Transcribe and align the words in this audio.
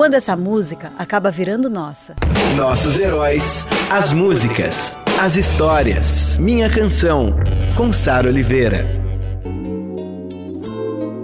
Quando 0.00 0.14
essa 0.14 0.34
música 0.34 0.94
acaba 0.98 1.30
virando 1.30 1.68
nossa. 1.68 2.16
Nossos 2.56 2.98
heróis, 2.98 3.66
as 3.90 4.14
músicas, 4.14 4.96
as 5.20 5.36
histórias. 5.36 6.38
Minha 6.38 6.70
Canção, 6.70 7.36
com 7.76 7.92
Sara 7.92 8.26
Oliveira. 8.26 8.86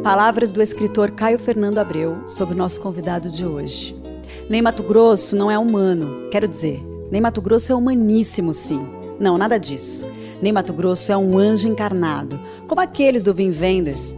Palavras 0.02 0.52
do 0.52 0.60
escritor 0.60 1.12
Caio 1.12 1.38
Fernando 1.38 1.78
Abreu 1.78 2.28
sobre 2.28 2.54
o 2.54 2.58
nosso 2.58 2.78
convidado 2.78 3.30
de 3.30 3.46
hoje. 3.46 3.98
Nem 4.50 4.60
Mato 4.60 4.82
Grosso 4.82 5.34
não 5.34 5.50
é 5.50 5.58
humano, 5.58 6.28
quero 6.30 6.46
dizer, 6.46 6.84
nem 7.10 7.18
Mato 7.18 7.40
Grosso 7.40 7.72
é 7.72 7.74
humaníssimo, 7.74 8.52
sim. 8.52 8.86
Não, 9.18 9.38
nada 9.38 9.58
disso. 9.58 10.06
Nem 10.42 10.52
Mato 10.52 10.74
Grosso 10.74 11.10
é 11.10 11.16
um 11.16 11.38
anjo 11.38 11.66
encarnado, 11.66 12.38
como 12.68 12.82
aqueles 12.82 13.22
do 13.22 13.32
Wim 13.34 13.58
Wenders. 13.58 14.14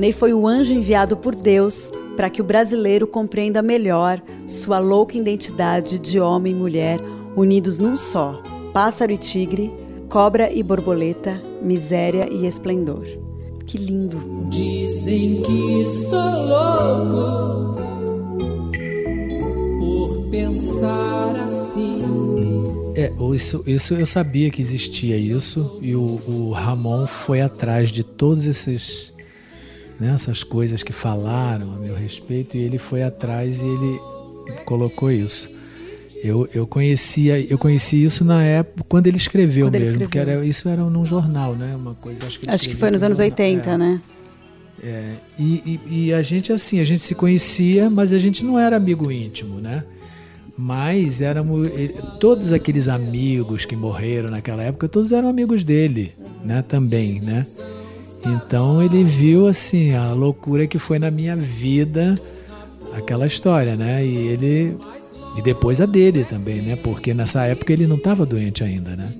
Ney 0.00 0.12
foi 0.12 0.32
o 0.32 0.46
anjo 0.46 0.72
enviado 0.72 1.14
por 1.14 1.34
Deus 1.34 1.92
para 2.16 2.30
que 2.30 2.40
o 2.40 2.44
brasileiro 2.44 3.06
compreenda 3.06 3.60
melhor 3.60 4.22
sua 4.46 4.78
louca 4.78 5.14
identidade 5.14 5.98
de 5.98 6.18
homem 6.18 6.54
e 6.54 6.56
mulher 6.56 6.98
unidos 7.36 7.78
num 7.78 7.98
só, 7.98 8.40
pássaro 8.72 9.12
e 9.12 9.18
tigre, 9.18 9.70
cobra 10.08 10.50
e 10.50 10.62
borboleta, 10.62 11.38
miséria 11.60 12.26
e 12.32 12.46
esplendor. 12.46 13.04
Que 13.66 13.76
lindo. 13.76 14.18
Dizem 14.48 15.42
que 15.42 15.86
sou 15.86 16.46
louco 16.48 17.82
por 19.78 20.30
pensar 20.30 21.44
assim. 21.44 22.00
É, 22.94 23.12
isso, 23.34 23.62
isso 23.66 23.92
eu 23.92 24.06
sabia 24.06 24.50
que 24.50 24.62
existia 24.62 25.18
isso 25.18 25.78
e 25.82 25.94
o, 25.94 26.22
o 26.26 26.52
Ramon 26.52 27.06
foi 27.06 27.42
atrás 27.42 27.90
de 27.90 28.02
todos 28.02 28.46
esses 28.46 29.12
né, 30.00 30.12
essas 30.14 30.42
coisas 30.42 30.82
que 30.82 30.92
falaram 30.92 31.72
a 31.74 31.78
meu 31.78 31.94
respeito 31.94 32.56
e 32.56 32.60
ele 32.60 32.78
foi 32.78 33.02
atrás 33.02 33.60
e 33.62 33.66
ele 33.66 34.00
colocou 34.64 35.10
isso. 35.10 35.48
Eu, 36.22 36.48
eu 36.52 36.66
conhecia 36.66 37.40
eu 37.40 37.56
conheci 37.56 38.02
isso 38.04 38.24
na 38.24 38.42
época 38.42 38.84
quando 38.88 39.06
ele 39.06 39.16
escreveu 39.16 39.66
Quando 39.66 39.76
ele 39.76 39.84
mesmo, 39.84 40.02
escreveu. 40.02 40.08
porque 40.24 40.30
era, 40.36 40.44
isso 40.44 40.68
era 40.68 40.82
num 40.84 41.04
jornal, 41.06 41.54
né? 41.56 41.74
Uma 41.74 41.94
coisa. 41.94 42.26
Acho 42.26 42.38
que, 42.38 42.44
ele 42.46 42.54
Acho 42.54 42.68
que 42.68 42.76
foi 42.76 42.90
nos 42.90 43.02
anos 43.02 43.18
jornal. 43.18 43.32
80, 43.38 43.70
É. 43.70 43.78
né? 43.78 44.00
É, 44.82 45.12
e, 45.38 45.80
e, 45.88 46.04
e 46.06 46.12
a 46.14 46.22
gente 46.22 46.52
assim, 46.52 46.78
a 46.80 46.84
gente 46.84 47.02
se 47.02 47.14
conhecia, 47.14 47.90
mas 47.90 48.12
a 48.14 48.18
gente 48.18 48.42
não 48.44 48.58
era 48.58 48.76
amigo 48.76 49.10
íntimo, 49.12 49.60
né? 49.60 49.84
Mas 50.56 51.20
éramos 51.22 51.68
ele- 51.68 51.94
todos 52.18 52.52
aqueles 52.52 52.88
amigos 52.88 53.64
que 53.64 53.74
morreram 53.76 54.30
naquela 54.30 54.62
época, 54.62 54.88
todos 54.88 55.12
eram 55.12 55.28
amigos 55.28 55.64
dele, 55.64 56.12
né? 56.44 56.60
Também, 56.62 57.20
né? 57.20 57.46
Então 58.26 58.82
ele 58.82 59.02
viu 59.02 59.46
assim 59.46 59.94
a 59.94 60.12
loucura 60.12 60.66
que 60.66 60.78
foi 60.78 60.98
na 60.98 61.10
minha 61.10 61.36
vida 61.36 62.16
aquela 62.92 63.26
história, 63.26 63.76
né? 63.76 64.04
E 64.04 64.16
ele 64.28 64.76
e 65.36 65.42
depois 65.42 65.80
a 65.80 65.86
dele 65.86 66.24
também, 66.24 66.60
né? 66.60 66.76
Porque 66.76 67.14
nessa 67.14 67.44
época 67.44 67.72
ele 67.72 67.86
não 67.86 67.96
estava 67.96 68.26
doente 68.26 68.64
ainda, 68.64 68.96
né? 68.96 69.10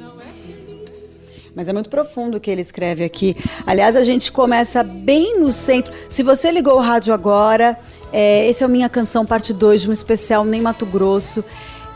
Mas 1.54 1.68
é 1.68 1.72
muito 1.72 1.90
profundo 1.90 2.36
o 2.36 2.40
que 2.40 2.50
ele 2.50 2.60
escreve 2.60 3.04
aqui. 3.04 3.36
Aliás, 3.66 3.96
a 3.96 4.04
gente 4.04 4.30
começa 4.30 4.82
bem 4.82 5.40
no 5.40 5.52
centro. 5.52 5.92
Se 6.08 6.22
você 6.22 6.50
ligou 6.50 6.76
o 6.76 6.80
rádio 6.80 7.12
agora, 7.12 7.78
é, 8.12 8.48
esse 8.48 8.62
é 8.62 8.66
o 8.66 8.70
Minha 8.70 8.88
Canção, 8.88 9.26
parte 9.26 9.52
2 9.52 9.82
de 9.82 9.90
um 9.90 9.92
especial 9.92 10.44
Nem 10.44 10.60
Mato 10.60 10.86
Grosso. 10.86 11.44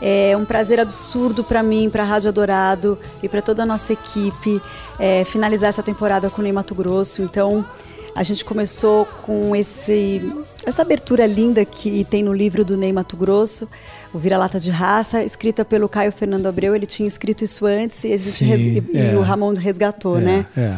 É 0.01 0.35
um 0.37 0.45
prazer 0.45 0.79
absurdo 0.79 1.43
para 1.43 1.63
mim, 1.63 1.89
para 1.89 2.03
a 2.03 2.05
Rádio 2.05 2.29
Adorado 2.29 2.99
e 3.23 3.29
para 3.29 3.41
toda 3.41 3.63
a 3.63 3.65
nossa 3.65 3.93
equipe 3.93 4.61
é, 4.99 5.23
finalizar 5.25 5.69
essa 5.69 5.81
temporada 5.83 6.29
com 6.29 6.41
Nem 6.41 6.51
Mato 6.53 6.75
Grosso. 6.75 7.21
Então, 7.21 7.65
a 8.13 8.21
gente 8.23 8.43
começou 8.45 9.05
com 9.23 9.55
esse, 9.55 10.21
essa 10.65 10.81
abertura 10.81 11.25
linda 11.25 11.63
que 11.65 12.05
tem 12.05 12.23
no 12.23 12.33
livro 12.33 12.63
do 12.63 12.77
Ney 12.77 12.91
Mato 12.93 13.15
Grosso, 13.17 13.67
o 14.13 14.17
Vira-Lata 14.19 14.59
de 14.59 14.69
Raça, 14.69 15.23
escrita 15.23 15.65
pelo 15.65 15.87
Caio 15.89 16.11
Fernando 16.11 16.45
Abreu. 16.45 16.75
Ele 16.75 16.85
tinha 16.85 17.07
escrito 17.07 17.43
isso 17.43 17.65
antes 17.65 18.03
e, 18.03 18.17
Sim, 18.19 18.45
res- 18.45 18.61
e- 18.61 18.91
e 18.93 18.97
é. 18.97 19.15
o 19.17 19.21
Ramon 19.21 19.53
resgatou, 19.53 20.17
é, 20.17 20.21
né? 20.21 20.45
É. 20.57 20.75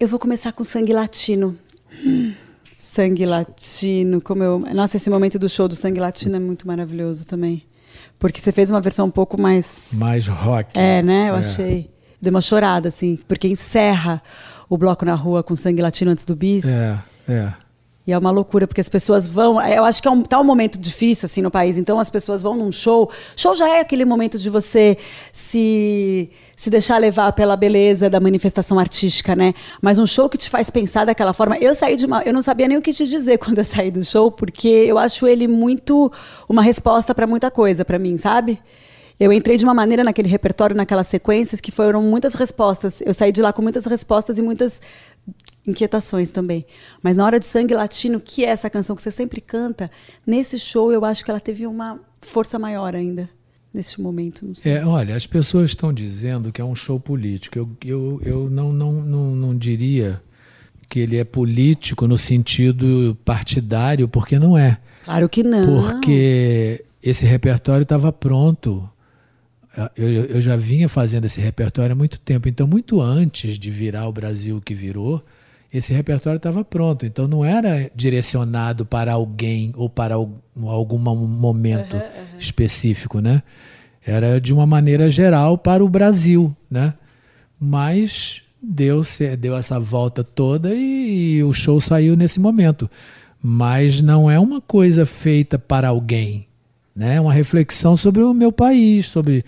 Eu 0.00 0.08
vou 0.08 0.18
começar 0.18 0.52
com 0.52 0.64
Sangue 0.64 0.92
Latino. 0.92 1.56
Hum, 2.04 2.32
Sangue 2.76 3.26
Latino, 3.26 4.20
como 4.20 4.42
eu... 4.42 4.58
Nossa, 4.74 4.96
esse 4.96 5.08
momento 5.10 5.38
do 5.38 5.48
show 5.48 5.66
do 5.68 5.74
Sangue 5.76 6.00
Latino 6.00 6.36
é 6.36 6.40
muito 6.40 6.66
maravilhoso 6.66 7.24
também. 7.26 7.62
Porque 8.24 8.40
você 8.40 8.52
fez 8.52 8.70
uma 8.70 8.80
versão 8.80 9.04
um 9.08 9.10
pouco 9.10 9.38
mais... 9.38 9.90
Mais 9.92 10.26
rock. 10.26 10.70
É, 10.72 11.02
né? 11.02 11.28
Eu 11.28 11.34
É. 11.34 11.38
achei. 11.40 11.90
Deu 12.22 12.30
uma 12.30 12.40
chorada, 12.40 12.88
assim, 12.88 13.18
porque 13.28 13.46
encerra 13.46 14.22
o 14.66 14.78
bloco 14.78 15.04
na 15.04 15.14
rua 15.14 15.42
com 15.42 15.54
sangue 15.54 15.82
latino 15.82 16.10
antes 16.10 16.24
do 16.24 16.34
bis. 16.34 16.64
É, 16.64 16.98
é. 17.28 17.52
E 18.06 18.12
é 18.12 18.18
uma 18.18 18.30
loucura, 18.30 18.66
porque 18.66 18.82
as 18.82 18.88
pessoas 18.88 19.26
vão. 19.26 19.60
Eu 19.62 19.82
acho 19.84 20.02
que 20.02 20.06
é 20.06 20.10
um, 20.10 20.22
tá 20.22 20.38
um 20.38 20.44
momento 20.44 20.78
difícil, 20.78 21.24
assim, 21.24 21.40
no 21.40 21.50
país. 21.50 21.78
Então 21.78 21.98
as 21.98 22.10
pessoas 22.10 22.42
vão 22.42 22.54
num 22.54 22.70
show. 22.70 23.10
Show 23.34 23.54
já 23.54 23.66
é 23.68 23.80
aquele 23.80 24.04
momento 24.04 24.38
de 24.38 24.50
você 24.50 24.98
se, 25.32 26.30
se 26.54 26.68
deixar 26.68 26.98
levar 26.98 27.32
pela 27.32 27.56
beleza 27.56 28.10
da 28.10 28.20
manifestação 28.20 28.78
artística, 28.78 29.34
né? 29.34 29.54
Mas 29.80 29.96
um 29.96 30.06
show 30.06 30.28
que 30.28 30.36
te 30.36 30.50
faz 30.50 30.68
pensar 30.68 31.06
daquela 31.06 31.32
forma. 31.32 31.56
Eu 31.56 31.74
saí 31.74 31.96
de 31.96 32.04
uma. 32.04 32.22
Eu 32.22 32.34
não 32.34 32.42
sabia 32.42 32.68
nem 32.68 32.76
o 32.76 32.82
que 32.82 32.92
te 32.92 33.06
dizer 33.06 33.38
quando 33.38 33.58
eu 33.58 33.64
saí 33.64 33.90
do 33.90 34.04
show, 34.04 34.30
porque 34.30 34.68
eu 34.68 34.98
acho 34.98 35.26
ele 35.26 35.48
muito 35.48 36.12
uma 36.46 36.60
resposta 36.60 37.14
para 37.14 37.26
muita 37.26 37.50
coisa 37.50 37.86
para 37.86 37.98
mim, 37.98 38.18
sabe? 38.18 38.60
Eu 39.18 39.32
entrei 39.32 39.56
de 39.56 39.64
uma 39.64 39.72
maneira 39.72 40.02
naquele 40.02 40.28
repertório, 40.28 40.74
naquelas 40.74 41.06
sequências, 41.06 41.60
que 41.60 41.70
foram 41.70 42.02
muitas 42.02 42.34
respostas. 42.34 43.00
Eu 43.00 43.14
saí 43.14 43.30
de 43.30 43.40
lá 43.40 43.52
com 43.52 43.62
muitas 43.62 43.86
respostas 43.86 44.38
e 44.38 44.42
muitas 44.42 44.80
inquietações 45.66 46.30
também. 46.30 46.66
Mas 47.02 47.16
na 47.16 47.24
hora 47.24 47.40
de 47.40 47.46
Sangue 47.46 47.74
Latino, 47.74 48.20
que 48.20 48.44
é 48.44 48.48
essa 48.48 48.68
canção 48.68 48.94
que 48.94 49.02
você 49.02 49.10
sempre 49.10 49.40
canta, 49.40 49.90
nesse 50.26 50.58
show 50.58 50.92
eu 50.92 51.04
acho 51.04 51.24
que 51.24 51.30
ela 51.30 51.40
teve 51.40 51.66
uma 51.66 51.98
força 52.20 52.58
maior 52.58 52.94
ainda. 52.94 53.28
Nesse 53.72 54.00
momento, 54.00 54.46
não 54.46 54.54
sei. 54.54 54.74
É, 54.74 54.86
olha, 54.86 55.16
as 55.16 55.26
pessoas 55.26 55.70
estão 55.70 55.92
dizendo 55.92 56.52
que 56.52 56.60
é 56.60 56.64
um 56.64 56.76
show 56.76 57.00
político. 57.00 57.58
Eu, 57.58 57.68
eu, 57.84 58.22
eu 58.24 58.50
não, 58.50 58.72
não, 58.72 58.92
não, 58.92 59.34
não 59.34 59.58
diria 59.58 60.22
que 60.88 61.00
ele 61.00 61.16
é 61.16 61.24
político 61.24 62.06
no 62.06 62.16
sentido 62.16 63.18
partidário, 63.24 64.06
porque 64.06 64.38
não 64.38 64.56
é. 64.56 64.78
Claro 65.04 65.28
que 65.28 65.42
não. 65.42 65.82
Porque 65.82 66.84
esse 67.02 67.26
repertório 67.26 67.82
estava 67.82 68.12
pronto. 68.12 68.88
Eu 69.96 70.08
eu 70.08 70.40
já 70.40 70.56
vinha 70.56 70.88
fazendo 70.88 71.24
esse 71.24 71.40
repertório 71.40 71.94
há 71.94 71.96
muito 71.96 72.20
tempo. 72.20 72.48
Então, 72.48 72.68
muito 72.68 73.00
antes 73.00 73.58
de 73.58 73.70
virar 73.72 74.06
o 74.06 74.12
Brasil 74.12 74.62
que 74.64 74.72
virou, 74.72 75.20
esse 75.76 75.92
repertório 75.92 76.36
estava 76.36 76.64
pronto. 76.64 77.04
Então, 77.04 77.26
não 77.26 77.44
era 77.44 77.90
direcionado 77.94 78.86
para 78.86 79.12
alguém 79.12 79.72
ou 79.76 79.88
para 79.90 80.14
al- 80.14 80.30
algum 80.66 80.98
momento 80.98 81.96
específico, 82.38 83.20
né? 83.20 83.42
Era 84.06 84.40
de 84.40 84.52
uma 84.52 84.66
maneira 84.66 85.08
geral 85.10 85.58
para 85.58 85.84
o 85.84 85.88
Brasil, 85.88 86.54
né? 86.70 86.94
Mas 87.58 88.42
deu, 88.62 89.02
se- 89.04 89.36
deu 89.36 89.56
essa 89.56 89.78
volta 89.80 90.22
toda 90.22 90.74
e, 90.74 91.42
o 91.42 91.52
show 91.52 91.80
saiu 91.80 92.16
nesse 92.16 92.38
momento. 92.40 92.90
Mas 93.42 94.00
não 94.00 94.30
é 94.30 94.38
uma 94.38 94.60
coisa 94.60 95.04
feita 95.04 95.58
para 95.58 95.88
alguém, 95.88 96.46
né? 96.94 97.16
É 97.16 97.20
uma 97.20 97.32
reflexão 97.32 97.96
sobre 97.96 98.22
o 98.22 98.32
meu 98.32 98.50
país, 98.52 99.06
sobre 99.06 99.44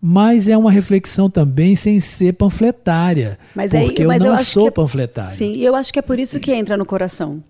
mas 0.00 0.48
é 0.48 0.56
uma 0.56 0.70
reflexão 0.70 1.28
também 1.28 1.76
sem 1.76 2.00
ser 2.00 2.32
panfletária, 2.34 3.38
Mas 3.54 3.74
aí- 3.74 3.84
porque 3.86 4.04
mas 4.06 4.22
eu 4.22 4.28
eu 4.28 4.32
não 4.32 4.40
acho 4.40 4.50
sou 4.52 4.68
é- 4.68 4.70
panfletário. 4.70 5.36
Sim, 5.36 5.52
e 5.52 5.64
eu 5.64 5.74
acho 5.74 5.92
que 5.92 5.98
é 5.98 6.02
por 6.02 6.18
isso 6.18 6.40
que 6.40 6.52
entra 6.52 6.76
no 6.76 6.86
coração. 6.86 7.42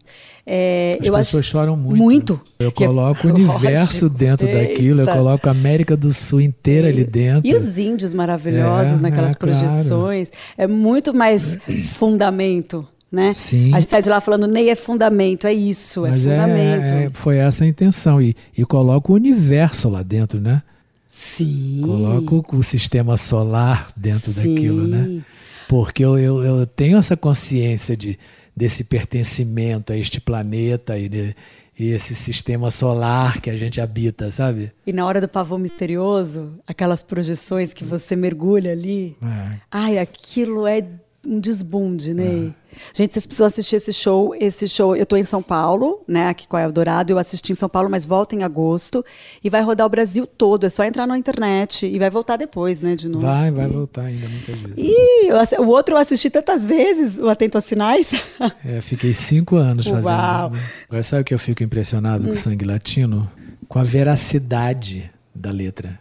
É, 0.46 0.96
As 1.00 1.06
eu 1.06 1.12
pessoas 1.14 1.26
acho... 1.28 1.42
choram 1.50 1.76
muito. 1.76 1.96
Muito. 2.02 2.40
Eu 2.58 2.68
é- 2.70 2.70
coloco 2.72 3.28
o 3.28 3.30
universo 3.34 4.06
Lógico. 4.06 4.18
dentro 4.18 4.46
daquilo, 4.52 5.00
eu 5.02 5.06
Eita. 5.06 5.12
coloco 5.16 5.46
a 5.48 5.50
América 5.52 5.96
do 5.96 6.12
Sul 6.12 6.40
inteira 6.40 6.88
ali 6.88 7.04
dentro. 7.04 7.48
E 7.48 7.54
os 7.54 7.78
índios 7.78 8.12
maravilhosos 8.12 8.98
É, 8.98 9.02
naquelas 9.02 9.34
é, 9.34 9.36
claro. 9.36 9.58
projeções. 9.58 10.32
É 10.58 10.66
muito 10.66 11.14
mais 11.14 11.56
fundamento, 12.00 12.86
né? 13.12 13.32
Sim. 13.34 13.72
A 13.74 13.80
gente 13.80 13.90
sai 13.90 14.02
de 14.02 14.08
lá 14.08 14.20
falando, 14.20 14.46
Ney 14.48 14.70
é 14.70 14.74
fundamento, 14.74 15.46
é 15.46 15.52
isso, 15.52 16.06
é 16.06 16.10
Mas 16.10 16.26
é, 16.26 16.30
fundamento. 16.30 16.82
é- 16.90 17.10
foi 17.12 17.36
essa 17.36 17.62
a 17.64 17.66
intenção. 17.66 18.20
E, 18.20 18.34
e 18.56 18.64
coloco 18.64 19.12
o 19.12 19.16
universo 19.16 19.88
lá 19.88 20.02
dentro, 20.02 20.40
né? 20.40 20.62
Sim. 21.12 21.80
Coloco 21.84 22.44
o 22.56 22.62
sistema 22.62 23.16
solar 23.16 23.92
dentro 23.96 24.32
Sim. 24.32 24.54
daquilo, 24.54 24.86
né? 24.86 25.20
Porque 25.68 26.04
eu, 26.04 26.16
eu, 26.16 26.40
eu 26.44 26.64
tenho 26.66 26.96
essa 26.98 27.16
consciência 27.16 27.96
de, 27.96 28.16
desse 28.56 28.84
pertencimento 28.84 29.92
a 29.92 29.96
este 29.96 30.20
planeta 30.20 30.96
e, 30.96 31.08
de- 31.08 31.34
e 31.76 31.88
esse 31.88 32.14
sistema 32.14 32.70
solar 32.70 33.40
que 33.40 33.50
a 33.50 33.56
gente 33.56 33.80
habita, 33.80 34.30
sabe? 34.30 34.70
E 34.86 34.92
na 34.92 35.04
hora 35.04 35.20
do 35.20 35.26
pavô 35.26 35.58
misterioso, 35.58 36.52
aquelas 36.64 37.02
projeções 37.02 37.72
que 37.72 37.82
você 37.84 38.14
mergulha 38.14 38.70
ali. 38.70 39.16
É. 39.20 39.56
Ai, 39.68 39.98
aquilo 39.98 40.64
é 40.64 40.86
um 41.26 41.40
desbunde, 41.40 42.14
né? 42.14 42.54
Gente, 42.94 43.12
vocês 43.12 43.26
precisam 43.26 43.46
assistir 43.46 43.76
esse 43.76 43.92
show. 43.92 44.34
Esse 44.34 44.68
show, 44.68 44.96
eu 44.96 45.06
tô 45.06 45.16
em 45.16 45.22
São 45.22 45.42
Paulo, 45.42 46.02
né? 46.06 46.28
Aqui 46.28 46.46
com 46.48 46.56
a 46.56 46.62
Eldorado. 46.62 47.12
Eu 47.12 47.18
assisti 47.18 47.52
em 47.52 47.54
São 47.54 47.68
Paulo, 47.68 47.88
mas 47.90 48.04
volta 48.04 48.34
em 48.34 48.42
agosto. 48.42 49.04
E 49.42 49.50
vai 49.50 49.62
rodar 49.62 49.86
o 49.86 49.90
Brasil 49.90 50.26
todo. 50.26 50.64
É 50.64 50.68
só 50.68 50.84
entrar 50.84 51.06
na 51.06 51.16
internet. 51.16 51.86
E 51.86 51.98
vai 51.98 52.10
voltar 52.10 52.36
depois, 52.36 52.80
né? 52.80 52.96
De 52.96 53.08
novo. 53.08 53.24
Vai, 53.24 53.50
vai 53.50 53.68
voltar 53.68 54.02
ainda 54.02 54.28
muitas 54.28 54.56
vezes. 54.56 54.74
E 54.76 55.28
eu 55.28 55.40
o 55.62 55.68
outro 55.68 55.94
eu 55.94 55.98
assisti 55.98 56.30
tantas 56.30 56.64
vezes, 56.64 57.18
o 57.18 57.28
Atento 57.28 57.58
a 57.58 57.60
Sinais. 57.60 58.10
É, 58.64 58.80
fiquei 58.80 59.14
cinco 59.14 59.56
anos 59.56 59.86
fazendo. 59.86 60.06
Uau. 60.06 60.50
Né? 60.50 60.60
Agora, 60.88 61.02
sabe 61.02 61.22
o 61.22 61.24
que 61.24 61.34
eu 61.34 61.38
fico 61.38 61.62
impressionado 61.62 62.24
com 62.24 62.30
o 62.30 62.36
sangue 62.36 62.64
latino? 62.64 63.30
Com 63.68 63.78
a 63.78 63.84
veracidade 63.84 65.10
da 65.34 65.50
letra. 65.50 65.98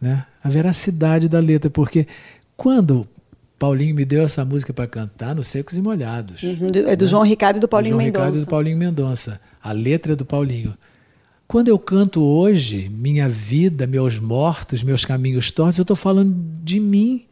Né? 0.00 0.24
A 0.42 0.48
veracidade 0.48 1.28
da 1.28 1.38
letra, 1.38 1.70
porque 1.70 2.06
quando 2.56 3.06
Paulinho 3.62 3.94
me 3.94 4.04
deu 4.04 4.22
essa 4.22 4.44
música 4.44 4.72
para 4.72 4.88
cantar 4.88 5.36
nos 5.36 5.46
Secos 5.46 5.76
e 5.76 5.80
Molhados. 5.80 6.42
é 6.84 6.96
do 6.96 7.06
João 7.06 7.22
Ricardo 7.22 7.58
e 7.58 7.60
do 7.60 7.68
Paulinho 7.68 7.90
João 7.90 8.04
Mendonça. 8.04 8.24
Ricardo 8.24 8.36
e 8.36 8.44
do 8.44 8.50
Paulinho 8.50 8.76
Mendonça. 8.76 9.40
A 9.62 9.70
letra 9.70 10.14
é 10.14 10.16
do 10.16 10.24
Paulinho. 10.24 10.76
Quando 11.46 11.68
eu 11.68 11.78
canto 11.78 12.24
hoje, 12.24 12.88
minha 12.88 13.28
vida, 13.28 13.86
meus 13.86 14.18
mortos, 14.18 14.82
meus 14.82 15.04
caminhos 15.04 15.52
tortos, 15.52 15.78
eu 15.78 15.82
estou 15.82 15.94
falando 15.94 16.34
de 16.60 16.80
mim. 16.80 17.24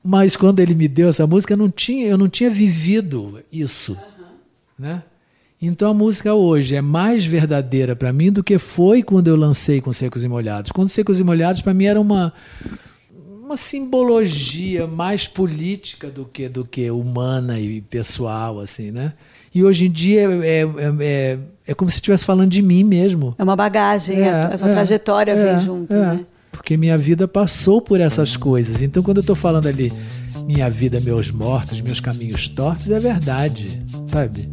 Mas 0.00 0.36
quando 0.36 0.60
ele 0.60 0.76
me 0.76 0.86
deu 0.86 1.08
essa 1.08 1.26
música, 1.26 1.54
eu 1.54 1.58
não 1.58 1.70
tinha, 1.72 2.06
eu 2.06 2.16
não 2.16 2.28
tinha 2.28 2.48
vivido 2.48 3.40
isso. 3.50 3.98
Né? 4.78 5.02
Então 5.60 5.90
a 5.90 5.94
música 5.94 6.34
hoje 6.34 6.76
é 6.76 6.80
mais 6.80 7.26
verdadeira 7.26 7.96
para 7.96 8.12
mim 8.12 8.30
do 8.30 8.44
que 8.44 8.58
foi 8.58 9.02
quando 9.02 9.26
eu 9.26 9.34
lancei 9.34 9.80
com 9.80 9.92
Secos 9.92 10.22
e 10.22 10.28
Molhados. 10.28 10.70
Quando 10.70 10.86
Secos 10.86 11.18
e 11.18 11.24
Molhados, 11.24 11.62
para 11.62 11.74
mim, 11.74 11.86
era 11.86 12.00
uma, 12.00 12.32
uma 13.48 13.56
simbologia 13.56 14.86
mais 14.86 15.26
política 15.26 16.10
do 16.10 16.26
que, 16.26 16.50
do 16.50 16.66
que 16.66 16.90
humana 16.90 17.58
e 17.58 17.80
pessoal, 17.80 18.60
assim, 18.60 18.90
né? 18.90 19.14
E 19.54 19.64
hoje 19.64 19.86
em 19.86 19.90
dia 19.90 20.28
é, 20.44 20.60
é, 20.60 20.68
é, 21.00 21.38
é 21.68 21.74
como 21.74 21.90
se 21.90 21.96
estivesse 21.96 22.26
falando 22.26 22.50
de 22.50 22.60
mim 22.60 22.84
mesmo. 22.84 23.34
É 23.38 23.42
uma 23.42 23.56
bagagem, 23.56 24.20
É, 24.20 24.30
a, 24.30 24.48
a 24.48 24.58
sua 24.58 24.68
é, 24.68 24.72
trajetória 24.72 25.32
é, 25.32 25.54
vem 25.54 25.64
junto, 25.64 25.94
é. 25.94 25.98
né? 25.98 26.26
Porque 26.52 26.76
minha 26.76 26.98
vida 26.98 27.26
passou 27.26 27.80
por 27.80 28.00
essas 28.00 28.36
coisas. 28.36 28.82
Então, 28.82 29.02
quando 29.02 29.18
eu 29.18 29.22
estou 29.22 29.36
falando 29.36 29.66
ali, 29.66 29.90
minha 30.44 30.68
vida, 30.68 31.00
meus 31.00 31.30
mortos, 31.30 31.80
meus 31.80 32.00
caminhos 32.00 32.48
tortos, 32.48 32.90
é 32.90 32.98
verdade, 32.98 33.82
sabe? 34.08 34.46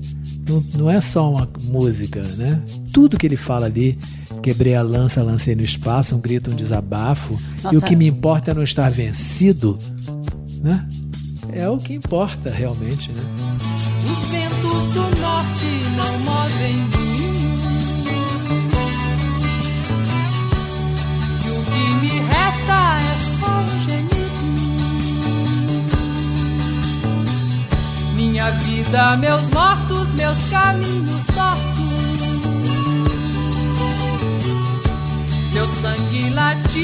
Não, 0.48 0.64
não 0.78 0.90
é 0.90 1.02
só 1.02 1.30
uma 1.30 1.50
música, 1.64 2.22
né? 2.38 2.64
Tudo 2.94 3.18
que 3.18 3.28
ele 3.28 3.36
fala 3.36 3.66
ali, 3.66 3.98
quebrei 4.46 4.76
a 4.76 4.84
lança, 4.84 5.24
lancei 5.24 5.56
no 5.56 5.64
espaço, 5.64 6.16
um 6.16 6.22
grito, 6.22 6.52
um 6.52 6.56
desabafo. 6.56 7.36
E 7.64 7.68
o 7.70 7.74
Nossa. 7.74 7.88
que 7.88 7.96
me 7.96 8.06
importa 8.06 8.52
é 8.52 8.54
não 8.54 8.62
estar 8.62 8.92
vencido, 8.92 9.76
né? 10.62 10.88
É 11.52 11.68
o 11.68 11.78
que 11.78 11.96
importa 11.96 12.52
realmente, 12.52 13.12
né? 13.12 13.24
Os 14.04 14.30
ventos 14.30 14.94
do 14.94 15.02
norte 15.20 15.66
não 15.98 16.20
movem 16.20 16.76
moinho. 16.76 17.56
E 21.44 21.50
o 21.50 21.64
que 21.64 21.96
me 22.02 22.20
resta 22.20 23.00
é 23.02 23.18
só 23.40 23.50
um 23.62 23.66
gemido. 23.88 24.16
Minha 28.16 28.52
vida, 28.52 29.18
meus 29.18 29.50
mortos, 29.50 30.14
meus 30.14 30.38
caminhos 30.50 31.26
tortos. 31.34 31.75
Meu 35.66 35.74
sangue 35.74 36.30
latino. 36.30 36.84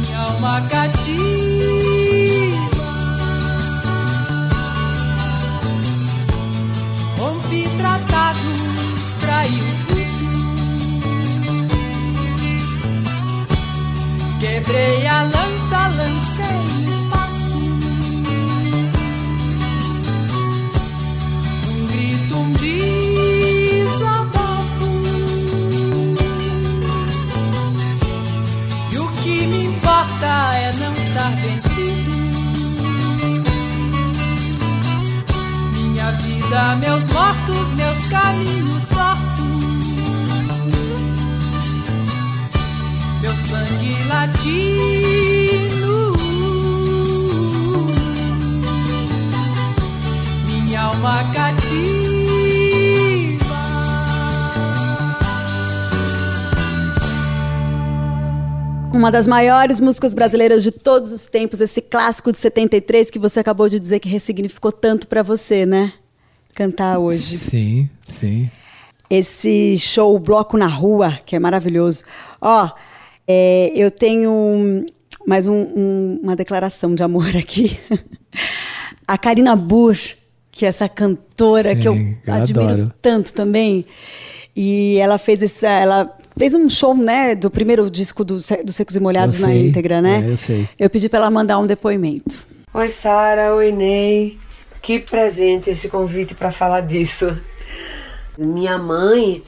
minha 0.00 0.18
alma 0.18 0.60
cativa. 0.68 1.67
Uma 59.08 59.12
das 59.12 59.26
maiores 59.26 59.80
músicas 59.80 60.12
brasileiras 60.12 60.62
de 60.62 60.70
todos 60.70 61.12
os 61.12 61.24
tempos, 61.24 61.62
esse 61.62 61.80
clássico 61.80 62.30
de 62.30 62.38
73 62.38 63.10
que 63.10 63.18
você 63.18 63.40
acabou 63.40 63.66
de 63.66 63.80
dizer 63.80 64.00
que 64.00 64.06
ressignificou 64.08 64.70
tanto 64.70 65.06
pra 65.08 65.22
você, 65.22 65.64
né? 65.64 65.94
Cantar 66.54 66.98
hoje. 66.98 67.38
Sim, 67.38 67.88
sim. 68.04 68.50
Esse 69.08 69.78
show 69.78 70.18
Bloco 70.18 70.58
na 70.58 70.66
Rua, 70.66 71.18
que 71.24 71.34
é 71.34 71.38
maravilhoso. 71.38 72.04
Ó, 72.38 72.68
é, 73.26 73.72
eu 73.74 73.90
tenho 73.90 74.84
mais 75.26 75.46
um- 75.46 75.54
um- 75.54 76.20
uma 76.22 76.36
declaração 76.36 76.94
de 76.94 77.02
amor 77.02 77.28
aqui. 77.34 77.80
A 79.06 79.16
Karina 79.16 79.56
Burr, 79.56 79.96
que 80.50 80.66
é 80.66 80.68
essa 80.68 80.86
cantora 80.86 81.74
que 81.74 81.88
eu, 81.88 81.94
Sim, 81.94 82.18
eu 82.26 82.34
admiro 82.34 82.68
adoro. 82.72 82.92
tanto 83.00 83.32
também. 83.32 83.86
E 84.54 84.96
ela 84.98 85.16
fez 85.16 85.40
esse, 85.40 85.64
ela 85.64 86.14
fez 86.38 86.54
um 86.54 86.68
show, 86.68 86.94
né, 86.96 87.34
do 87.34 87.50
primeiro 87.50 87.90
disco 87.90 88.24
do, 88.24 88.36
do 88.36 88.72
Secos 88.72 88.96
e 88.96 89.00
Molhados 89.00 89.40
Eu 89.40 89.46
na 89.48 89.52
sei, 89.52 89.68
íntegra, 89.68 90.00
né? 90.00 90.24
é, 90.26 90.30
eu 90.30 90.36
sei. 90.36 90.68
Eu 90.78 90.88
pedi 90.88 91.08
pra 91.08 91.18
ela 91.18 91.30
mandar 91.30 91.58
um 91.58 91.66
depoimento. 91.66 92.46
Oi, 92.72 92.88
Sara. 92.88 93.54
Oi, 93.54 93.72
Ney. 93.72 94.38
Que 94.80 95.00
presente 95.00 95.70
esse 95.70 95.88
convite 95.88 96.34
para 96.34 96.52
falar 96.52 96.82
disso. 96.82 97.36
Minha 98.38 98.78
mãe, 98.78 99.42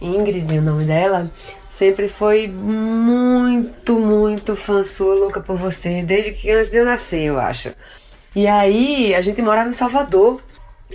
Ingrid, 0.00 0.58
o 0.58 0.62
nome 0.62 0.84
dela, 0.84 1.30
sempre 1.70 2.08
foi 2.08 2.48
muito, 2.48 3.98
muito 4.00 4.56
fã 4.56 4.82
sua, 4.84 5.14
louca 5.14 5.40
por 5.40 5.56
você, 5.56 6.02
desde 6.02 6.32
que 6.32 6.50
antes 6.50 6.70
de 6.72 6.78
eu 6.78 6.84
nascer, 6.84 7.22
eu 7.22 7.38
acho. 7.38 7.70
E 8.34 8.46
aí, 8.46 9.14
a 9.14 9.20
gente 9.20 9.40
morava 9.40 9.68
em 9.68 9.72
Salvador. 9.72 10.40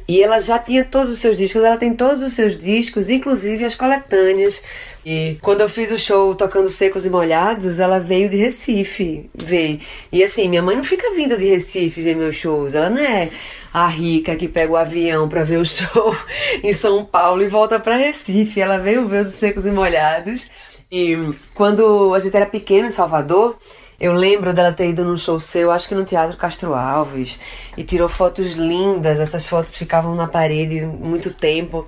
E 0.07 0.21
ela 0.21 0.39
já 0.39 0.59
tinha 0.59 0.83
todos 0.83 1.13
os 1.13 1.19
seus 1.19 1.37
discos, 1.37 1.63
ela 1.63 1.77
tem 1.77 1.93
todos 1.93 2.21
os 2.23 2.33
seus 2.33 2.57
discos, 2.57 3.09
inclusive 3.09 3.63
as 3.63 3.75
coletâneas. 3.75 4.61
E 5.05 5.37
quando 5.41 5.61
eu 5.61 5.69
fiz 5.69 5.91
o 5.91 5.99
show 5.99 6.33
tocando 6.35 6.69
Secos 6.69 7.05
e 7.05 7.09
Molhados, 7.09 7.79
ela 7.79 7.99
veio 7.99 8.29
de 8.29 8.35
Recife 8.37 9.29
ver. 9.33 9.79
E 10.11 10.23
assim, 10.23 10.49
minha 10.49 10.61
mãe 10.61 10.75
não 10.75 10.83
fica 10.83 11.13
vindo 11.13 11.37
de 11.37 11.45
Recife 11.45 12.01
ver 12.01 12.15
meus 12.15 12.35
shows, 12.35 12.73
ela 12.73 12.89
não 12.89 13.01
é 13.01 13.29
a 13.73 13.87
rica 13.87 14.35
que 14.35 14.47
pega 14.47 14.71
o 14.71 14.77
avião 14.77 15.27
pra 15.29 15.43
ver 15.43 15.57
o 15.57 15.65
show 15.65 16.15
em 16.63 16.73
São 16.73 17.05
Paulo 17.05 17.41
e 17.41 17.47
volta 17.47 17.79
pra 17.79 17.95
Recife. 17.95 18.61
Ela 18.61 18.77
veio 18.77 19.07
ver 19.07 19.25
os 19.25 19.33
Secos 19.33 19.65
e 19.65 19.71
Molhados. 19.71 20.49
E 20.91 21.17
quando 21.55 22.13
a 22.13 22.19
gente 22.19 22.35
era 22.35 22.45
pequeno 22.45 22.87
em 22.87 22.91
Salvador, 22.91 23.57
eu 24.03 24.11
lembro 24.11 24.53
dela 24.53 24.73
ter 24.73 24.89
ido 24.89 25.05
num 25.05 25.15
show 25.15 25.39
seu, 25.39 25.71
acho 25.71 25.87
que 25.87 25.95
no 25.95 26.03
Teatro 26.03 26.35
Castro 26.35 26.73
Alves, 26.73 27.39
e 27.77 27.85
tirou 27.85 28.09
fotos 28.09 28.51
lindas. 28.51 29.17
Essas 29.17 29.47
fotos 29.47 29.77
ficavam 29.77 30.13
na 30.13 30.27
parede 30.27 30.85
muito 30.85 31.33
tempo. 31.33 31.87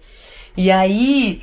E 0.55 0.71
aí, 0.71 1.41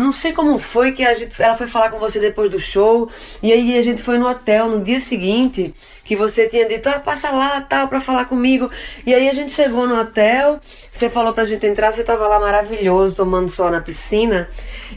não 0.00 0.12
sei 0.12 0.32
como 0.32 0.58
foi 0.58 0.92
que 0.92 1.04
a 1.04 1.14
gente, 1.14 1.40
ela 1.40 1.54
foi 1.56 1.66
falar 1.66 1.90
com 1.90 1.98
você 1.98 2.18
depois 2.18 2.50
do 2.50 2.58
show, 2.58 3.08
e 3.42 3.52
aí 3.52 3.78
a 3.78 3.82
gente 3.82 4.02
foi 4.02 4.18
no 4.18 4.28
hotel 4.28 4.68
no 4.68 4.82
dia 4.82 4.98
seguinte, 4.98 5.74
que 6.04 6.16
você 6.16 6.48
tinha 6.48 6.66
dito, 6.66 6.88
ah, 6.88 6.98
passa 6.98 7.30
lá, 7.30 7.60
tal, 7.60 7.86
pra 7.86 8.00
falar 8.00 8.24
comigo. 8.24 8.70
E 9.06 9.14
aí 9.14 9.28
a 9.28 9.32
gente 9.32 9.52
chegou 9.52 9.86
no 9.86 10.00
hotel, 10.00 10.58
você 10.92 11.08
falou 11.08 11.32
pra 11.32 11.44
gente 11.44 11.64
entrar, 11.66 11.92
você 11.92 12.02
tava 12.02 12.26
lá 12.26 12.40
maravilhoso, 12.40 13.16
tomando 13.16 13.48
sol 13.48 13.70
na 13.70 13.80
piscina, 13.80 14.48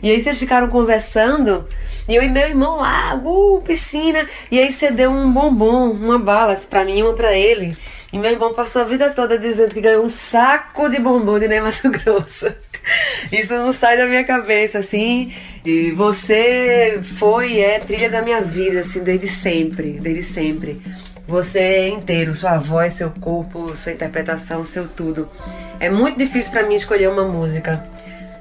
e 0.02 0.10
aí 0.10 0.24
vocês 0.24 0.40
ficaram 0.40 0.70
conversando, 0.70 1.68
e 2.08 2.16
eu 2.16 2.24
e 2.24 2.30
meu 2.30 2.48
irmão 2.48 2.78
lá, 2.78 3.16
uh, 3.16 3.62
piscina, 3.62 4.28
e 4.50 4.60
aí 4.60 4.72
você 4.72 4.90
deu 4.90 5.12
um 5.12 5.32
bombom, 5.32 5.92
uma 5.92 6.18
bala, 6.18 6.56
pra 6.70 6.84
mim 6.84 7.00
e 7.00 7.04
uma 7.04 7.14
pra 7.14 7.34
ele. 7.34 7.78
E 8.14 8.20
meu 8.20 8.30
irmão 8.30 8.54
passou 8.54 8.84
a 8.84 8.86
vida 8.86 9.10
toda 9.10 9.40
dizendo 9.40 9.74
que 9.74 9.82
ganhou 9.82 10.06
um 10.06 10.10
saco 10.10 10.88
de 10.88 11.00
bombom 11.00 11.40
de 11.40 11.48
Ney 11.48 11.60
Mato 11.60 11.90
Grosso. 11.90 12.54
Isso 13.32 13.56
não 13.56 13.74
sai 13.74 13.98
da 13.98 14.06
minha 14.06 14.24
cabeça, 14.24 14.78
assim. 14.78 15.34
E 15.66 15.90
você 15.90 17.00
foi 17.02 17.54
e 17.54 17.60
é 17.60 17.80
trilha 17.80 18.12
da 18.12 18.22
minha 18.22 18.40
vida, 18.40 18.82
assim, 18.82 19.04
desde 19.04 19.28
sempre, 19.28 19.94
desde 19.94 20.22
sempre. 20.22 20.80
Você 21.28 21.58
é 21.58 21.90
inteiro, 21.90 22.36
sua 22.36 22.60
voz, 22.60 22.94
seu 22.94 23.10
corpo, 23.10 23.76
sua 23.76 23.94
interpretação, 23.94 24.64
seu 24.64 24.88
tudo. 24.88 25.28
É 25.80 25.90
muito 25.90 26.20
difícil 26.20 26.52
para 26.52 26.68
mim 26.68 26.76
escolher 26.76 27.10
uma 27.10 27.24
música. 27.24 27.84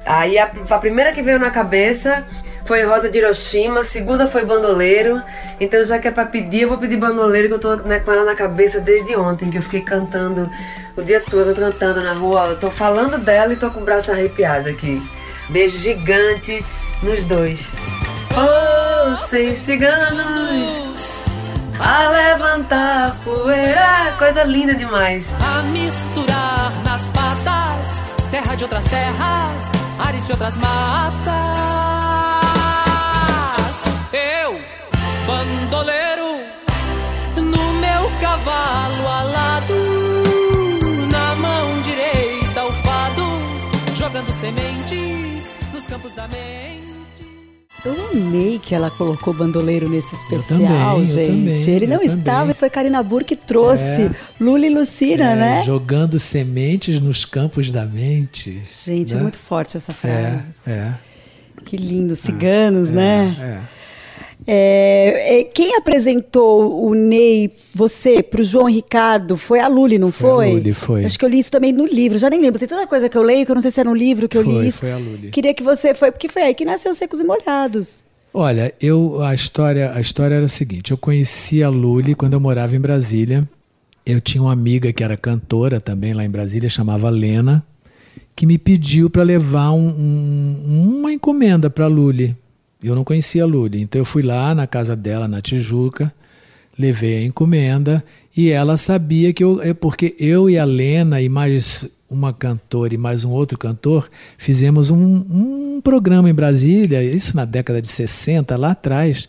Aí 0.05 0.39
a, 0.39 0.53
a 0.69 0.79
primeira 0.79 1.13
que 1.13 1.23
veio 1.23 1.39
na 1.39 1.51
cabeça 1.51 2.27
foi 2.65 2.85
Rota 2.85 3.09
de 3.09 3.19
Hiroshima, 3.19 3.81
a 3.81 3.85
segunda 3.85 4.27
foi 4.27 4.45
Bandoleiro. 4.45 5.23
Então, 5.61 5.85
já 5.85 5.99
que 5.99 6.09
é 6.09 6.11
pra 6.11 6.25
pedir, 6.27 6.63
eu 6.63 6.69
vou 6.69 6.79
pedir 6.79 6.97
Bandoleiro, 6.97 7.49
que 7.49 7.55
eu 7.55 7.59
tô 7.59 7.77
né, 7.77 8.01
com 8.01 8.13
ela 8.13 8.25
na 8.25 8.35
cabeça 8.35 8.81
desde 8.81 9.17
ontem, 9.17 9.51
que 9.51 9.59
eu 9.59 9.63
fiquei 9.63 9.81
cantando 9.81 10.51
o 10.97 11.03
dia 11.03 11.21
todo, 11.21 11.55
cantando 11.55 12.01
na 12.03 12.15
rua. 12.15 12.49
Eu 12.49 12.59
tô 12.59 12.71
falando 12.71 13.19
dela 13.19 13.53
e 13.53 13.57
tô 13.57 13.71
com 13.71 13.81
o 13.81 13.85
braço 13.85 14.11
arrepiado 14.11 14.69
aqui. 14.69 15.03
Beijo 15.49 15.79
gigante 15.79 16.65
nos 17.03 17.25
dois. 17.25 17.71
Oh, 18.35 19.17
sem 19.29 19.59
ciganos, 19.59 20.95
a 21.79 22.09
levantar 22.09 23.21
poeira, 23.23 24.15
coisa 24.17 24.45
linda 24.45 24.75
demais. 24.75 25.35
A 25.35 25.63
misturar 25.65 26.73
nas 26.83 27.03
patas, 27.11 28.01
terra 28.31 28.55
de 28.55 28.63
outras 28.63 28.85
terras, 28.85 29.65
ares 29.99 30.25
de 30.25 30.33
outras 30.33 30.57
matas. 30.57 31.92
Cavalo 38.43 39.09
alado, 39.09 39.75
na 41.11 41.35
mão 41.37 41.81
direita 41.83 42.65
o 42.67 42.73
fado, 42.73 43.23
jogando 43.97 44.33
sementes 44.33 45.47
nos 45.73 45.87
campos 45.87 46.13
da 46.13 46.27
mente. 46.27 46.83
Eu 47.85 47.95
amei 48.13 48.59
que 48.59 48.75
ela 48.75 48.91
colocou 48.91 49.33
bandoleiro 49.33 49.89
nesse 49.89 50.15
especial, 50.17 50.59
também, 50.59 50.99
eu 50.99 51.05
gente. 51.05 51.27
também, 51.29 51.69
Ele 51.77 51.87
não 51.87 51.97
eu 51.97 52.03
estava 52.03 52.41
também. 52.41 52.51
e 52.51 52.55
foi 52.55 52.71
Karina 52.71 53.03
Burr 53.03 53.25
que 53.25 53.37
trouxe. 53.37 53.83
É. 53.83 54.11
Lula 54.41 54.67
e 54.67 54.75
Lucina, 54.75 55.31
É, 55.33 55.37
né? 55.37 55.63
Jogando 55.65 56.19
sementes 56.19 57.01
nos 57.01 57.25
campos 57.25 57.71
da 57.71 57.85
mente. 57.87 58.61
Gente, 58.85 59.13
é 59.13 59.17
né? 59.17 59.23
muito 59.23 59.39
forte 59.39 59.77
essa 59.77 59.93
frase. 59.93 60.49
É, 60.67 60.71
é. 60.71 60.95
Que 61.65 61.77
lindo, 61.77 62.15
ciganos, 62.17 62.89
né? 62.91 63.37
É. 63.69 63.82
É, 64.47 65.41
é, 65.41 65.45
quem 65.45 65.77
apresentou 65.77 66.85
o 66.85 66.95
Ney, 66.95 67.51
você, 67.75 68.23
pro 68.23 68.43
João 68.43 68.67
Ricardo, 68.69 69.37
foi 69.37 69.61
a 69.61 69.69
Luli, 69.69 69.99
não 69.99 70.11
Foi 70.11 70.29
a 70.31 70.35
foi? 70.35 70.51
Luli, 70.55 70.75
foi. 70.75 71.05
Acho 71.05 71.19
que 71.19 71.25
eu 71.25 71.29
li 71.29 71.39
isso 71.39 71.51
também 71.51 71.73
no 71.73 71.87
livro, 71.87 72.19
já 72.19 72.29
nem 72.29 72.41
lembro. 72.41 72.59
Tem 72.59 72.69
tanta 72.69 72.87
coisa 72.87 73.09
que 73.09 73.17
eu 73.17 73.23
leio 73.23 73.45
que 73.47 73.51
eu 73.53 73.55
não 73.55 73.63
sei 73.63 73.71
se 73.71 73.81
era 73.81 73.89
no 73.89 73.95
livro 73.95 74.29
que 74.29 74.37
eu 74.39 74.45
Foi, 74.45 74.63
li 74.63 74.69
isso. 74.69 74.81
foi 74.81 74.93
a 74.93 74.97
Luli. 74.99 75.31
Queria 75.31 75.55
que 75.55 75.63
você 75.63 75.95
foi, 75.95 76.11
porque 76.11 76.29
foi 76.29 76.43
aí 76.43 76.55
que 76.55 76.65
nasceu 76.65 76.95
Secos 76.95 77.21
e 77.21 77.25
Molhados. 77.25 78.03
Olha, 78.35 78.73
eu 78.81 79.21
a 79.23 79.35
história, 79.35 79.93
a 79.95 80.01
história 80.01 80.35
era 80.37 80.47
a 80.47 80.49
seguinte, 80.49 80.91
eu 80.91 80.97
conheci 80.97 81.63
a 81.63 81.69
Luli 81.69 82.15
quando 82.15 82.33
eu 82.33 82.41
morava 82.41 82.75
em 82.75 82.81
Brasília. 82.81 83.47
Eu 84.05 84.21
tinha 84.21 84.43
uma 84.43 84.53
amiga 84.53 84.93
que 84.93 85.05
era 85.05 85.17
cantora 85.17 85.81
também 85.81 86.13
lá 86.13 86.25
em 86.25 86.31
Brasília, 86.31 86.69
chamava 86.69 87.09
Lena, 87.11 87.65
que 88.35 88.47
me 88.47 88.59
pediu 88.59 89.09
para 89.11 89.23
levar 89.23 89.71
um- 89.73 89.87
um- 89.89 90.99
uma 90.99 91.13
encomenda 91.13 91.69
para 91.71 91.85
a 91.85 91.89
Luli. 91.89 92.35
Eu 92.83 92.95
não 92.95 93.05
conhecia 93.05 93.45
a 93.45 93.47
Luli, 93.47 93.81
então 93.81 94.01
eu 94.01 94.05
fui 94.05 94.23
lá 94.23 94.55
na 94.55 94.67
casa 94.67 94.97
dela 94.97 95.29
na 95.29 95.41
Tijuca, 95.41 96.13
levei 96.79 97.19
a 97.19 97.25
encomenda 97.25 98.05
e 98.37 98.51
ela 98.51 98.77
sabia 98.77 99.33
que 99.33 99.45
eu, 99.45 99.63
é 99.63 99.73
porque 99.73 100.17
eu 100.19 100.51
e 100.51 100.59
a 100.59 100.65
Lena 100.65 101.21
e 101.21 101.29
mais 101.29 101.87
uma 102.11 102.33
cantora 102.33 102.93
e 102.93 102.99
mais 102.99 103.25
um 103.25 103.31
outro 103.31 103.57
cantor 103.57 104.11
fizemos 104.37 104.91
um, 104.91 104.97
um 104.99 105.81
programa 105.83 106.29
em 106.29 106.35
Brasília, 106.35 107.03
isso 107.03 107.37
na 107.37 107.45
década 107.45 107.81
de 107.81 107.89
60, 107.89 108.57
lá 108.57 108.73
atrás. 108.73 109.29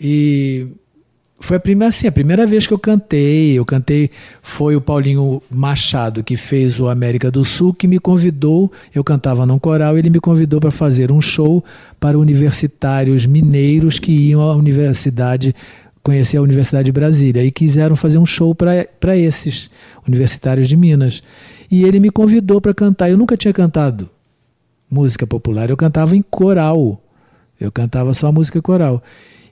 E 0.00 0.68
foi 1.42 1.56
a 1.56 1.60
primeira, 1.60 1.88
assim, 1.88 2.06
a 2.06 2.12
primeira 2.12 2.46
vez 2.46 2.66
que 2.66 2.72
eu 2.72 2.78
cantei. 2.78 3.58
Eu 3.58 3.64
cantei, 3.64 4.10
foi 4.42 4.76
o 4.76 4.80
Paulinho 4.80 5.42
Machado, 5.50 6.22
que 6.22 6.36
fez 6.36 6.78
o 6.78 6.88
América 6.88 7.30
do 7.30 7.42
Sul, 7.44 7.72
que 7.72 7.88
me 7.88 7.98
convidou. 7.98 8.70
Eu 8.94 9.02
cantava 9.02 9.46
num 9.46 9.58
coral, 9.58 9.96
ele 9.96 10.10
me 10.10 10.20
convidou 10.20 10.60
para 10.60 10.70
fazer 10.70 11.10
um 11.10 11.20
show 11.20 11.64
para 11.98 12.18
universitários 12.18 13.24
mineiros 13.24 13.98
que 13.98 14.12
iam 14.12 14.42
à 14.42 14.54
universidade, 14.54 15.54
conhecer 16.02 16.36
a 16.36 16.42
Universidade 16.42 16.84
de 16.84 16.92
Brasília, 16.92 17.42
e 17.42 17.50
quiseram 17.50 17.96
fazer 17.96 18.18
um 18.18 18.26
show 18.26 18.54
para 18.54 19.16
esses 19.16 19.70
universitários 20.06 20.68
de 20.68 20.76
Minas. 20.76 21.22
E 21.70 21.84
ele 21.84 21.98
me 22.00 22.10
convidou 22.10 22.60
para 22.60 22.74
cantar. 22.74 23.10
Eu 23.10 23.16
nunca 23.16 23.34
tinha 23.34 23.52
cantado 23.54 24.10
música 24.90 25.26
popular, 25.26 25.70
eu 25.70 25.76
cantava 25.76 26.14
em 26.14 26.22
coral. 26.22 27.02
Eu 27.58 27.72
cantava 27.72 28.12
só 28.12 28.30
música 28.30 28.60
coral. 28.60 29.02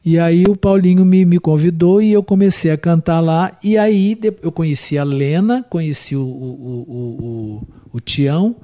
E 0.05 0.19
aí 0.19 0.45
o 0.49 0.57
Paulinho 0.57 1.05
me, 1.05 1.25
me 1.25 1.39
convidou 1.39 2.01
e 2.01 2.13
eu 2.13 2.23
comecei 2.23 2.71
a 2.71 2.79
cantar 2.79 3.21
lá. 3.21 3.57
E 3.63 3.77
aí 3.77 4.19
eu 4.43 4.51
conheci 4.51 4.97
a 4.97 5.05
Lena, 5.05 5.65
conheci 5.69 6.17
o, 6.17 6.23
o, 6.23 6.85
o, 6.89 7.69
o, 7.93 8.01
Tião 8.01 8.57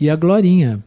e 0.00 0.08
a 0.08 0.16
Glorinha. 0.16 0.82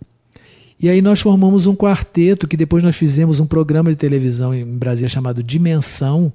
E 0.80 0.90
aí 0.90 1.02
nós 1.02 1.20
formamos 1.20 1.66
um 1.66 1.76
quarteto 1.76 2.48
que 2.48 2.58
depois 2.58 2.84
nós 2.84 2.96
fizemos 2.96 3.40
um 3.40 3.46
programa 3.46 3.90
de 3.90 3.96
televisão 3.96 4.54
em 4.54 4.78
Brasília 4.78 5.10
chamado 5.10 5.42
Dimensão, 5.42 6.32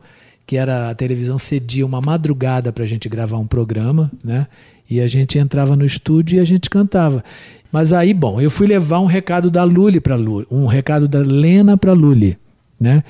que 0.46 0.56
era 0.56 0.90
a 0.90 0.94
televisão 0.94 1.38
cedia 1.38 1.86
uma 1.86 2.00
madrugada 2.00 2.72
para 2.72 2.84
a 2.84 2.86
gente 2.86 3.08
gravar 3.08 3.38
um 3.38 3.46
programa, 3.46 4.10
né? 4.24 4.46
E 4.90 5.00
a 5.00 5.06
gente 5.06 5.38
entrava 5.38 5.76
no 5.76 5.84
estúdio 5.84 6.36
e 6.36 6.40
a 6.40 6.44
gente 6.44 6.68
cantava. 6.68 7.22
Mas 7.70 7.92
aí, 7.92 8.12
bom, 8.12 8.40
eu 8.40 8.50
fui 8.50 8.66
levar 8.66 8.98
um 8.98 9.06
recado 9.06 9.50
da 9.50 9.62
Luli 9.62 10.00
para 10.00 10.16
Luli, 10.16 10.46
um 10.50 10.66
recado 10.66 11.06
da 11.06 11.20
Lena 11.20 11.76
para 11.76 11.92
Luli, 11.92 12.36
né? 12.80 13.04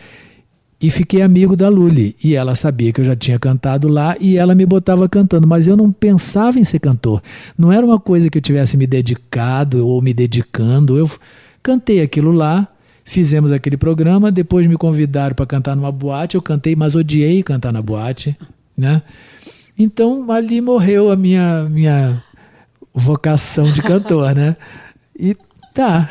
E 0.80 0.90
fiquei 0.90 1.20
amigo 1.20 1.54
da 1.54 1.68
Luli. 1.68 2.16
E 2.24 2.34
ela 2.34 2.54
sabia 2.54 2.90
que 2.92 3.00
eu 3.00 3.04
já 3.04 3.14
tinha 3.14 3.38
cantado 3.38 3.86
lá 3.86 4.16
e 4.18 4.38
ela 4.38 4.54
me 4.54 4.64
botava 4.64 5.06
cantando. 5.08 5.46
Mas 5.46 5.66
eu 5.66 5.76
não 5.76 5.92
pensava 5.92 6.58
em 6.58 6.64
ser 6.64 6.78
cantor. 6.78 7.22
Não 7.58 7.70
era 7.70 7.84
uma 7.84 8.00
coisa 8.00 8.30
que 8.30 8.38
eu 8.38 8.42
tivesse 8.42 8.78
me 8.78 8.86
dedicado 8.86 9.86
ou 9.86 10.00
me 10.00 10.14
dedicando. 10.14 10.96
Eu 10.96 11.10
cantei 11.62 12.00
aquilo 12.00 12.32
lá, 12.32 12.66
fizemos 13.04 13.52
aquele 13.52 13.76
programa, 13.76 14.32
depois 14.32 14.66
me 14.66 14.76
convidaram 14.76 15.34
para 15.34 15.44
cantar 15.44 15.76
numa 15.76 15.92
boate. 15.92 16.36
Eu 16.36 16.42
cantei, 16.42 16.74
mas 16.74 16.94
odiei 16.94 17.42
cantar 17.42 17.72
na 17.72 17.82
boate, 17.82 18.34
né? 18.74 19.02
Então 19.78 20.30
ali 20.30 20.62
morreu 20.62 21.10
a 21.10 21.16
minha, 21.16 21.68
minha 21.70 22.22
vocação 22.94 23.70
de 23.70 23.82
cantor, 23.82 24.34
né? 24.34 24.56
E 25.18 25.36
tá. 25.74 26.08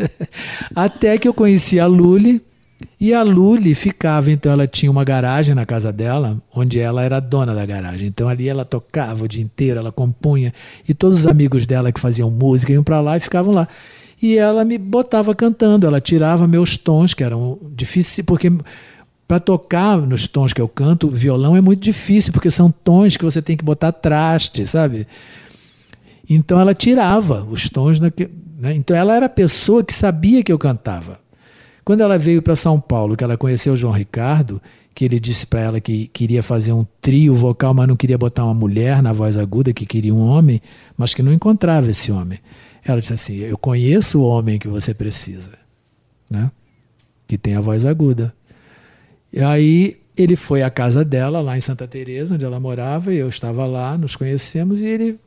Até 0.74 1.18
que 1.18 1.28
eu 1.28 1.34
conheci 1.34 1.78
a 1.78 1.86
Luli. 1.86 2.42
E 3.02 3.12
a 3.12 3.24
Luli 3.24 3.74
ficava, 3.74 4.30
então 4.30 4.52
ela 4.52 4.64
tinha 4.64 4.88
uma 4.88 5.02
garagem 5.02 5.56
na 5.56 5.66
casa 5.66 5.92
dela, 5.92 6.40
onde 6.54 6.78
ela 6.78 7.02
era 7.02 7.18
dona 7.18 7.52
da 7.52 7.66
garagem. 7.66 8.06
Então 8.06 8.28
ali 8.28 8.48
ela 8.48 8.64
tocava 8.64 9.24
o 9.24 9.26
dia 9.26 9.42
inteiro, 9.42 9.80
ela 9.80 9.90
compunha, 9.90 10.54
e 10.88 10.94
todos 10.94 11.18
os 11.18 11.26
amigos 11.26 11.66
dela 11.66 11.90
que 11.90 11.98
faziam 11.98 12.30
música 12.30 12.72
iam 12.72 12.84
para 12.84 13.00
lá 13.00 13.16
e 13.16 13.20
ficavam 13.20 13.52
lá. 13.52 13.66
E 14.22 14.36
ela 14.38 14.64
me 14.64 14.78
botava 14.78 15.34
cantando, 15.34 15.84
ela 15.84 16.00
tirava 16.00 16.46
meus 16.46 16.76
tons, 16.76 17.12
que 17.12 17.24
eram 17.24 17.58
difíceis, 17.74 18.24
porque 18.24 18.52
para 19.26 19.40
tocar 19.40 19.98
nos 19.98 20.28
tons 20.28 20.52
que 20.52 20.60
eu 20.60 20.68
canto, 20.68 21.10
violão 21.10 21.56
é 21.56 21.60
muito 21.60 21.82
difícil, 21.82 22.32
porque 22.32 22.52
são 22.52 22.70
tons 22.70 23.16
que 23.16 23.24
você 23.24 23.42
tem 23.42 23.56
que 23.56 23.64
botar 23.64 23.90
traste, 23.90 24.64
sabe? 24.64 25.08
Então 26.30 26.60
ela 26.60 26.72
tirava 26.72 27.42
os 27.50 27.68
tons. 27.68 27.98
Né? 27.98 28.12
Então 28.76 28.96
ela 28.96 29.16
era 29.16 29.26
a 29.26 29.28
pessoa 29.28 29.82
que 29.82 29.92
sabia 29.92 30.44
que 30.44 30.52
eu 30.52 30.58
cantava. 30.58 31.21
Quando 31.84 32.00
ela 32.00 32.16
veio 32.16 32.40
para 32.42 32.54
São 32.54 32.80
Paulo, 32.80 33.16
que 33.16 33.24
ela 33.24 33.36
conheceu 33.36 33.72
o 33.72 33.76
João 33.76 33.92
Ricardo, 33.92 34.62
que 34.94 35.04
ele 35.04 35.18
disse 35.18 35.46
para 35.46 35.60
ela 35.60 35.80
que 35.80 36.06
queria 36.08 36.42
fazer 36.42 36.72
um 36.72 36.86
trio 37.00 37.34
vocal, 37.34 37.74
mas 37.74 37.88
não 37.88 37.96
queria 37.96 38.18
botar 38.18 38.44
uma 38.44 38.54
mulher 38.54 39.02
na 39.02 39.12
voz 39.12 39.36
aguda, 39.36 39.72
que 39.72 39.86
queria 39.86 40.14
um 40.14 40.20
homem, 40.20 40.60
mas 40.96 41.14
que 41.14 41.22
não 41.22 41.32
encontrava 41.32 41.90
esse 41.90 42.12
homem. 42.12 42.38
Ela 42.84 43.00
disse 43.00 43.12
assim: 43.12 43.38
Eu 43.38 43.58
conheço 43.58 44.20
o 44.20 44.24
homem 44.24 44.58
que 44.58 44.68
você 44.68 44.94
precisa, 44.94 45.52
né? 46.30 46.50
que 47.26 47.38
tem 47.38 47.56
a 47.56 47.60
voz 47.60 47.86
aguda. 47.86 48.34
E 49.32 49.40
aí 49.40 49.96
ele 50.16 50.36
foi 50.36 50.62
à 50.62 50.70
casa 50.70 51.04
dela, 51.04 51.40
lá 51.40 51.56
em 51.56 51.60
Santa 51.60 51.88
Teresa, 51.88 52.34
onde 52.34 52.44
ela 52.44 52.60
morava, 52.60 53.14
e 53.14 53.16
eu 53.16 53.28
estava 53.28 53.64
lá, 53.64 53.96
nos 53.96 54.14
conhecemos, 54.14 54.80
e 54.80 54.86
ele 54.86 55.18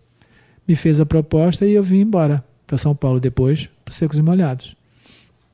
me 0.67 0.75
fez 0.75 0.99
a 0.99 1.05
proposta 1.05 1.65
e 1.65 1.73
eu 1.73 1.83
vim 1.83 2.01
embora 2.01 2.43
para 2.67 2.77
São 2.77 2.95
Paulo 2.95 3.19
depois, 3.19 3.69
para 3.83 3.93
Secos 3.93 4.17
e 4.17 4.21
Molhados. 4.21 4.75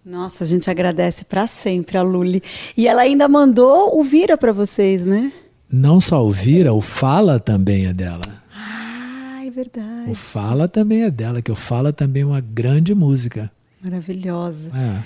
Nossa, 0.04 0.44
a 0.44 0.48
gente 0.48 0.70
agradece 0.70 1.24
para 1.24 1.46
sempre 1.46 1.98
a 1.98 2.02
Luli. 2.02 2.42
E 2.76 2.88
ela 2.88 3.04
ainda 3.04 3.28
mandou 3.28 4.00
o 4.00 4.04
Vira 4.04 4.36
para 4.36 4.52
vocês, 4.52 5.06
né? 5.06 5.32
Não 5.72 6.02
só 6.02 6.26
o 6.26 6.32
Vira, 6.32 6.74
o 6.74 6.82
Fala 6.82 7.40
também 7.40 7.86
é 7.86 7.94
dela. 7.94 8.22
Ah, 8.54 9.46
é 9.46 9.50
verdade. 9.50 10.10
O 10.10 10.16
Fala 10.16 10.68
também 10.68 11.04
é 11.04 11.12
dela, 11.12 11.42
que 11.42 11.52
o 11.52 11.56
Fala 11.56 11.94
também 11.94 12.24
é 12.24 12.26
uma 12.26 12.42
grande 12.42 12.96
música. 12.96 13.52
Maravilhosa. 13.82 14.70
É. 14.76 15.04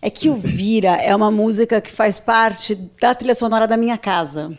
É 0.00 0.10
que 0.10 0.30
o 0.30 0.36
Vira 0.36 0.96
é 0.96 1.14
uma 1.14 1.30
música 1.30 1.80
que 1.80 1.90
faz 1.90 2.18
parte 2.18 2.74
da 3.00 3.14
trilha 3.14 3.34
sonora 3.34 3.66
da 3.66 3.76
minha 3.76 3.98
casa. 3.98 4.56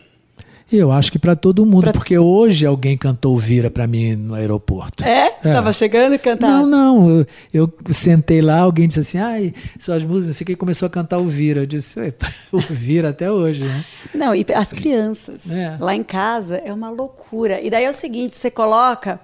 Eu 0.72 0.92
acho 0.92 1.10
que 1.10 1.18
para 1.18 1.34
todo 1.34 1.66
mundo, 1.66 1.82
Pra- 1.82 1.92
porque 1.92 2.16
hoje 2.18 2.64
alguém 2.64 2.96
cantou 2.96 3.36
Vira 3.36 3.70
para 3.70 3.86
mim 3.86 4.14
no 4.14 4.34
aeroporto. 4.34 5.02
É? 5.04 5.30
Você 5.38 5.48
É. 5.48 5.50
estava 5.50 5.72
chegando 5.72 6.14
e 6.14 6.18
cantava? 6.18 6.64
Não, 6.64 6.66
não. 6.66 7.08
Eu, 7.10 7.26
eu 7.52 7.70
sentei 7.92 8.40
lá, 8.40 8.60
alguém 8.60 8.86
disse 8.86 9.00
assim, 9.00 9.18
ai, 9.18 9.54
suas 9.78 10.04
músicas, 10.04 10.26
não 10.28 10.34
sei 10.34 10.44
o 10.44 10.46
que, 10.46 10.56
começou 10.56 10.86
a 10.86 10.90
cantar 10.90 11.18
o 11.18 11.26
Vira. 11.26 11.62
Eu 11.62 11.66
disse, 11.66 11.98
"Eita, 11.98 12.26
o 12.52 12.58
Vira 12.60 13.08
até 13.10 13.30
hoje, 13.30 13.64
né? 13.64 13.84
Não, 14.14 14.34
e 14.34 14.46
as 14.54 14.68
crianças 14.68 15.50
É. 15.50 15.76
lá 15.80 15.94
em 15.94 16.04
casa 16.04 16.56
é 16.64 16.72
uma 16.72 16.88
loucura. 16.90 17.60
E 17.60 17.68
daí 17.68 17.84
é 17.84 17.90
o 17.90 17.92
seguinte, 17.92 18.36
você 18.36 18.50
coloca 18.50 19.18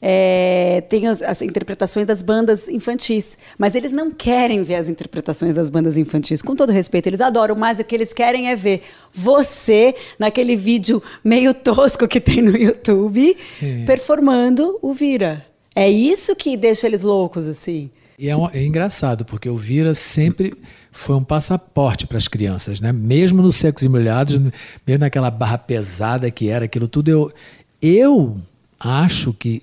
é, 0.00 0.80
tem 0.88 1.06
as, 1.08 1.20
as 1.22 1.42
interpretações 1.42 2.06
das 2.06 2.22
bandas 2.22 2.68
infantis, 2.68 3.36
mas 3.58 3.74
eles 3.74 3.90
não 3.92 4.10
querem 4.10 4.62
ver 4.62 4.76
as 4.76 4.88
interpretações 4.88 5.54
das 5.54 5.68
bandas 5.70 5.96
infantis. 5.96 6.40
Com 6.40 6.54
todo 6.54 6.70
respeito, 6.70 7.08
eles 7.08 7.20
adoram, 7.20 7.56
mas 7.56 7.78
o 7.78 7.84
que 7.84 7.94
eles 7.94 8.12
querem 8.12 8.48
é 8.48 8.54
ver 8.56 8.82
você 9.12 9.94
naquele 10.18 10.54
vídeo 10.56 11.02
meio 11.24 11.52
tosco 11.52 12.06
que 12.06 12.20
tem 12.20 12.40
no 12.42 12.56
YouTube 12.56 13.34
Sim. 13.36 13.84
performando 13.86 14.78
o 14.80 14.94
Vira. 14.94 15.44
É 15.74 15.88
isso 15.90 16.34
que 16.36 16.56
deixa 16.56 16.86
eles 16.86 17.02
loucos 17.02 17.46
assim. 17.46 17.90
E 18.18 18.28
é, 18.28 18.36
um- 18.36 18.48
é 18.50 18.64
engraçado, 18.64 19.24
porque 19.24 19.48
o 19.48 19.56
Vira 19.56 19.94
sempre 19.94 20.52
foi 20.90 21.14
um 21.14 21.22
passaporte 21.22 22.04
para 22.06 22.18
as 22.18 22.26
crianças, 22.26 22.80
né? 22.80 22.90
Mesmo 22.92 23.40
nos 23.42 23.56
secos 23.56 23.84
e 23.84 23.88
molhados, 23.88 24.36
mesmo 24.84 25.00
naquela 25.00 25.30
barra 25.30 25.56
pesada 25.58 26.28
que 26.30 26.48
era 26.48 26.64
aquilo 26.64 26.88
tudo, 26.88 27.08
eu, 27.10 27.32
eu 27.80 28.36
acho 28.80 29.32
que 29.32 29.62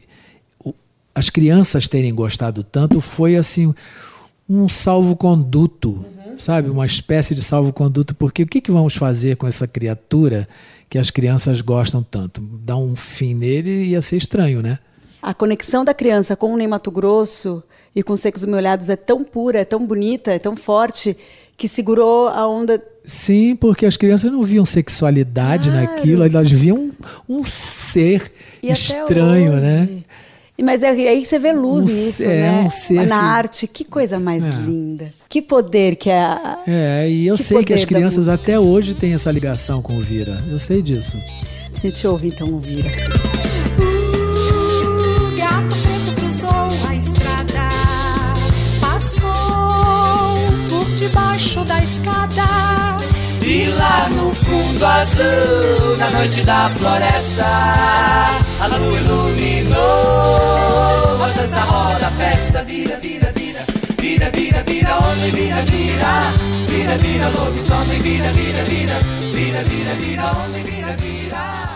as 1.16 1.30
crianças 1.30 1.88
terem 1.88 2.14
gostado 2.14 2.62
tanto 2.62 3.00
foi 3.00 3.38
assim 3.38 3.74
um 4.48 4.68
salvo-conduto, 4.70 6.06
sabe? 6.38 6.70
Uma 6.70 6.86
espécie 6.86 7.34
de 7.34 7.42
salvo-conduto, 7.42 8.14
porque 8.14 8.44
o 8.44 8.48
que, 8.48 8.62
que 8.62 8.70
vamos 8.72 8.96
fazer 8.96 9.38
com 9.38 9.48
essa 9.48 9.68
criatura 9.68 10.48
que 10.90 10.98
as 11.00 11.10
crianças 11.10 11.62
gostam 11.62 12.04
tanto? 12.04 12.42
Dar 12.42 12.78
um 12.78 12.96
fim 12.96 13.34
nele 13.34 13.86
ia 13.86 14.02
ser 14.02 14.18
estranho, 14.18 14.62
né? 14.62 14.78
A 15.22 15.34
conexão 15.34 15.84
da 15.84 15.94
criança 15.94 16.36
com 16.36 16.54
o 16.54 16.58
Ney 16.58 16.68
Mato 16.68 16.92
Grosso 16.92 17.64
e 17.96 18.04
com 18.04 18.14
os 18.14 18.20
Secos 18.20 18.44
Molhados 18.46 18.90
é 18.90 18.96
tão 18.96 19.24
pura, 19.24 19.60
é 19.62 19.66
tão 19.66 19.84
bonita, 19.88 20.32
é 20.32 20.38
tão 20.38 20.56
forte, 20.56 21.18
que 21.58 21.68
segurou 21.68 22.28
a 22.28 22.48
onda. 22.48 22.84
Sim, 23.04 23.56
porque 23.56 23.86
as 23.86 23.98
crianças 23.98 24.32
não 24.32 24.44
viam 24.44 24.66
sexualidade 24.66 25.72
Claro. 25.72 25.86
naquilo, 25.88 26.24
elas 26.24 26.52
viam 26.52 26.78
um, 26.78 26.92
um 27.40 27.44
ser 27.44 28.32
E 28.62 28.70
estranho, 28.70 29.54
né? 29.54 30.04
Mas 30.64 30.82
é, 30.84 30.90
aí 30.90 31.26
você 31.26 31.38
vê 31.38 31.52
luz 31.52 31.84
Um 31.84 31.86
nisso, 31.88 32.24
é 32.24 32.28
né? 32.28 32.62
um 32.66 32.70
ser 32.70 33.06
Na 33.08 33.20
que- 33.20 33.26
arte, 33.26 33.68
que 33.68 33.84
coisa 33.84 34.20
mais 34.20 34.44
É. 34.44 34.48
linda. 34.48 35.14
Que 35.28 35.42
poder 35.42 35.96
que 35.98 36.10
é 36.10 36.18
a... 36.18 36.60
É, 36.66 37.10
e 37.10 37.28
eu 37.28 37.36
Que 37.36 37.44
sei 37.44 37.64
que 37.64 37.74
as 37.74 37.84
crianças 37.84 38.30
até 38.30 38.58
hoje 38.58 38.94
têm 38.94 39.14
essa 39.14 39.30
ligação 39.32 39.82
com 39.82 39.98
o 39.98 40.02
Vira. 40.02 40.42
Eu 40.50 40.58
sei 40.58 40.82
disso. 40.82 41.18
A 41.76 41.80
gente 41.86 42.08
ouve 42.08 42.30
então 42.30 42.48
o 42.54 42.60
Vira. 42.60 42.90
Lá 53.96 54.10
no 54.10 54.34
fundo 54.34 54.86
azul, 54.86 55.96
na 55.98 56.10
noite 56.10 56.44
da 56.44 56.70
floresta, 56.72 57.46
a 58.60 58.68
lua 58.68 59.00
iluminou. 59.00 59.76
A 61.24 61.30
dança 61.30 61.62
roda, 61.62 62.08
a 62.08 62.12
festa 62.12 62.64
vira, 62.64 62.98
vira, 62.98 63.32
vira, 63.36 63.64
vira, 64.00 64.30
vira, 64.32 64.64
vira, 64.64 64.98
homem, 64.98 65.32
vira, 65.32 65.62
vira, 65.62 66.34
vira, 66.68 66.98
vira, 66.98 67.30
lobisomem, 67.30 68.00
vira, 68.00 68.32
vira, 68.34 68.64
vira, 68.64 69.00
vira, 69.34 69.64
vira, 69.64 69.94
vira, 69.96 70.32
homem, 70.32 70.64
vira, 70.64 70.96
vira. 70.98 71.76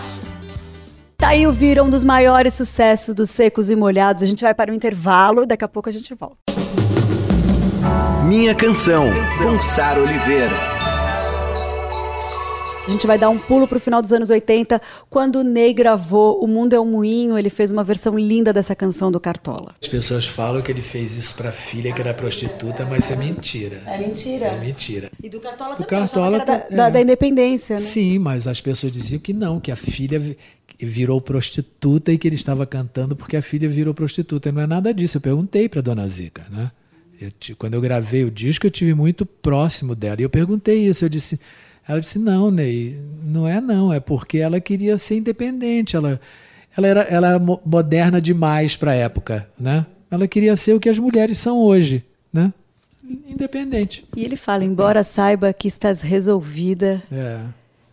Tá 1.16 1.28
aí 1.28 1.46
o 1.46 1.52
Vira, 1.52 1.82
um 1.84 1.90
dos 1.90 2.02
maiores 2.02 2.54
sucessos 2.54 3.14
dos 3.14 3.30
Secos 3.30 3.68
e 3.68 3.76
Molhados. 3.76 4.22
A 4.22 4.26
gente 4.26 4.42
vai 4.42 4.54
para 4.54 4.70
o 4.70 4.74
intervalo, 4.74 5.44
daqui 5.46 5.64
a 5.64 5.68
pouco 5.68 5.88
a 5.88 5.92
gente 5.92 6.14
volta. 6.14 6.36
Minha 8.24 8.54
canção, 8.54 9.06
com 9.38 9.60
Sara 9.60 10.00
Oliveira. 10.00 10.79
A 12.90 12.92
gente 12.92 13.06
vai 13.06 13.16
dar 13.16 13.28
um 13.30 13.38
pulo 13.38 13.68
para 13.68 13.78
o 13.78 13.80
final 13.80 14.02
dos 14.02 14.12
anos 14.12 14.30
80, 14.30 14.82
quando 15.08 15.36
o 15.36 15.44
Ney 15.44 15.72
gravou 15.72 16.42
O 16.42 16.48
Mundo 16.48 16.72
é 16.74 16.80
um 16.80 16.84
Moinho, 16.84 17.38
ele 17.38 17.48
fez 17.48 17.70
uma 17.70 17.84
versão 17.84 18.18
linda 18.18 18.52
dessa 18.52 18.74
canção 18.74 19.12
do 19.12 19.20
Cartola. 19.20 19.76
As 19.80 19.86
pessoas 19.86 20.26
falam 20.26 20.60
que 20.60 20.72
ele 20.72 20.82
fez 20.82 21.14
isso 21.16 21.36
para 21.36 21.50
a 21.50 21.52
filha 21.52 21.92
que 21.92 22.00
era 22.00 22.12
prostituta, 22.12 22.84
mas 22.84 23.04
isso 23.04 23.12
é 23.12 23.16
mentira. 23.16 23.80
É 23.86 23.96
mentira. 23.96 24.46
É 24.46 24.58
mentira. 24.58 25.12
E 25.22 25.28
do 25.28 25.38
Cartola 25.38 25.76
Do 25.76 25.84
também, 25.84 25.88
Cartola 26.00 26.40
tá- 26.40 26.56
da, 26.68 26.76
da- 26.76 26.88
é. 26.88 26.90
da 26.90 27.00
independência, 27.00 27.74
né? 27.74 27.80
Sim, 27.80 28.18
mas 28.18 28.48
as 28.48 28.60
pessoas 28.60 28.90
diziam 28.90 29.20
que 29.20 29.32
não, 29.32 29.60
que 29.60 29.70
a 29.70 29.76
filha 29.76 30.18
vi- 30.18 30.36
virou 30.80 31.20
prostituta 31.20 32.12
e 32.12 32.18
que 32.18 32.26
ele 32.26 32.34
estava 32.34 32.66
cantando 32.66 33.14
porque 33.14 33.36
a 33.36 33.42
filha 33.42 33.68
virou 33.68 33.94
prostituta. 33.94 34.48
E 34.48 34.52
não 34.52 34.62
é 34.62 34.66
nada 34.66 34.92
disso. 34.92 35.16
Eu 35.18 35.20
perguntei 35.20 35.68
para 35.68 35.80
dona 35.80 36.08
Zica, 36.08 36.44
né? 36.50 36.72
Eu 37.20 37.30
quando 37.56 37.74
eu 37.74 37.80
gravei 37.80 38.24
o 38.24 38.30
disco, 38.32 38.66
eu 38.66 38.70
tive 38.70 38.94
muito 38.94 39.24
próximo 39.24 39.94
dela. 39.94 40.16
E 40.20 40.24
eu 40.24 40.30
perguntei 40.30 40.88
isso. 40.88 41.04
Eu 41.04 41.08
disse, 41.08 41.38
ela 41.90 42.00
disse: 42.00 42.18
Não, 42.18 42.50
Ney, 42.50 42.96
não 43.24 43.46
é 43.46 43.60
não. 43.60 43.92
É 43.92 44.00
porque 44.00 44.38
ela 44.38 44.60
queria 44.60 44.96
ser 44.98 45.16
independente. 45.18 45.96
Ela, 45.96 46.20
ela 46.76 46.86
era, 46.86 47.00
ela 47.02 47.28
era 47.30 47.38
mo- 47.38 47.60
moderna 47.64 48.20
demais 48.20 48.76
para 48.76 48.92
a 48.92 48.94
época, 48.94 49.48
né? 49.58 49.86
Ela 50.10 50.26
queria 50.26 50.56
ser 50.56 50.74
o 50.74 50.80
que 50.80 50.88
as 50.88 50.98
mulheres 50.98 51.38
são 51.38 51.58
hoje, 51.58 52.04
né? 52.32 52.52
Independente. 53.28 54.04
E 54.16 54.24
ele 54.24 54.36
fala, 54.36 54.64
embora 54.64 55.02
saiba 55.02 55.52
que 55.52 55.66
estás 55.68 56.00
resolvida, 56.00 57.02
É. 57.10 57.38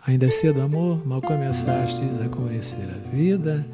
Ainda 0.05 0.25
é 0.25 0.29
cedo, 0.29 0.61
amor, 0.61 1.05
mal 1.05 1.21
começaste 1.21 2.01
a 2.23 2.29
conhecer 2.29 2.77
a 2.89 3.13
vida. 3.13 3.65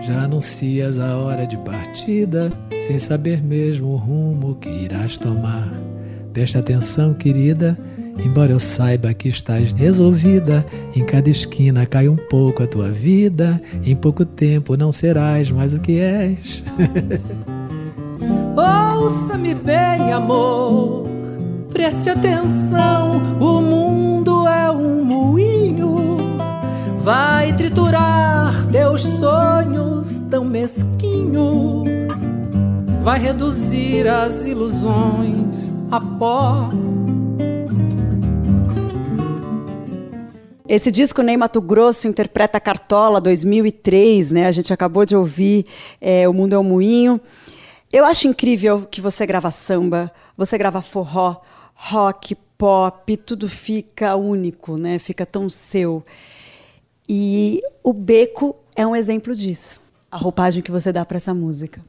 Já 0.00 0.22
anuncias 0.22 1.00
a 1.00 1.16
hora 1.18 1.44
de 1.46 1.56
partida, 1.58 2.52
sem 2.86 2.96
saber 2.96 3.42
mesmo 3.42 3.88
o 3.88 3.96
rumo 3.96 4.54
que 4.54 4.68
irás 4.68 5.18
tomar. 5.18 5.72
Presta 6.32 6.60
atenção, 6.60 7.12
querida, 7.12 7.76
embora 8.18 8.52
eu 8.52 8.60
saiba 8.60 9.12
que 9.14 9.28
estás 9.28 9.72
resolvida, 9.72 10.64
em 10.94 11.04
cada 11.04 11.30
esquina 11.30 11.86
cai 11.86 12.08
um 12.08 12.16
pouco 12.16 12.62
a 12.62 12.66
tua 12.66 12.90
vida, 12.90 13.60
em 13.84 13.94
pouco 13.94 14.24
tempo 14.24 14.76
não 14.76 14.92
serás 14.92 15.50
mais 15.50 15.74
o 15.74 15.80
que 15.80 15.98
és. 16.00 16.64
Ouça-me 18.56 19.54
bem, 19.54 20.12
amor. 20.12 21.06
Preste 21.72 22.10
atenção, 22.10 23.22
o 23.40 23.60
mundo 23.60 24.46
é 24.46 24.70
um 24.70 25.04
moinho. 25.04 26.16
Vai 27.00 27.52
triturar 27.54 28.66
teus 28.66 29.02
sonhos 29.02 30.20
tão 30.30 30.44
mesquinho. 30.44 31.82
Vai 33.02 33.18
reduzir 33.18 34.06
as 34.06 34.46
ilusões 34.46 35.72
a 35.90 36.00
pó. 36.00 36.70
Esse 40.72 40.90
disco 40.90 41.20
Ney 41.20 41.36
Mato 41.36 41.60
Grosso 41.60 42.08
interpreta 42.08 42.58
Cartola 42.58 43.20
2003, 43.20 44.32
né? 44.32 44.46
A 44.46 44.50
gente 44.50 44.72
acabou 44.72 45.04
de 45.04 45.14
ouvir 45.14 45.66
é, 46.00 46.26
O 46.26 46.32
Mundo 46.32 46.54
é 46.54 46.58
um 46.58 46.64
Moinho. 46.64 47.20
Eu 47.92 48.06
acho 48.06 48.26
incrível 48.26 48.88
que 48.90 48.98
você 48.98 49.26
grava 49.26 49.50
samba, 49.50 50.10
você 50.34 50.56
grava 50.56 50.80
forró, 50.80 51.42
rock, 51.74 52.34
pop, 52.56 53.16
tudo 53.18 53.50
fica 53.50 54.16
único, 54.16 54.78
né? 54.78 54.98
Fica 54.98 55.26
tão 55.26 55.46
seu. 55.50 56.02
E 57.06 57.60
o 57.84 57.92
Beco 57.92 58.56
é 58.74 58.86
um 58.86 58.96
exemplo 58.96 59.36
disso. 59.36 59.78
A 60.10 60.16
roupagem 60.16 60.62
que 60.62 60.70
você 60.70 60.90
dá 60.90 61.04
para 61.04 61.18
essa 61.18 61.34
música. 61.34 61.82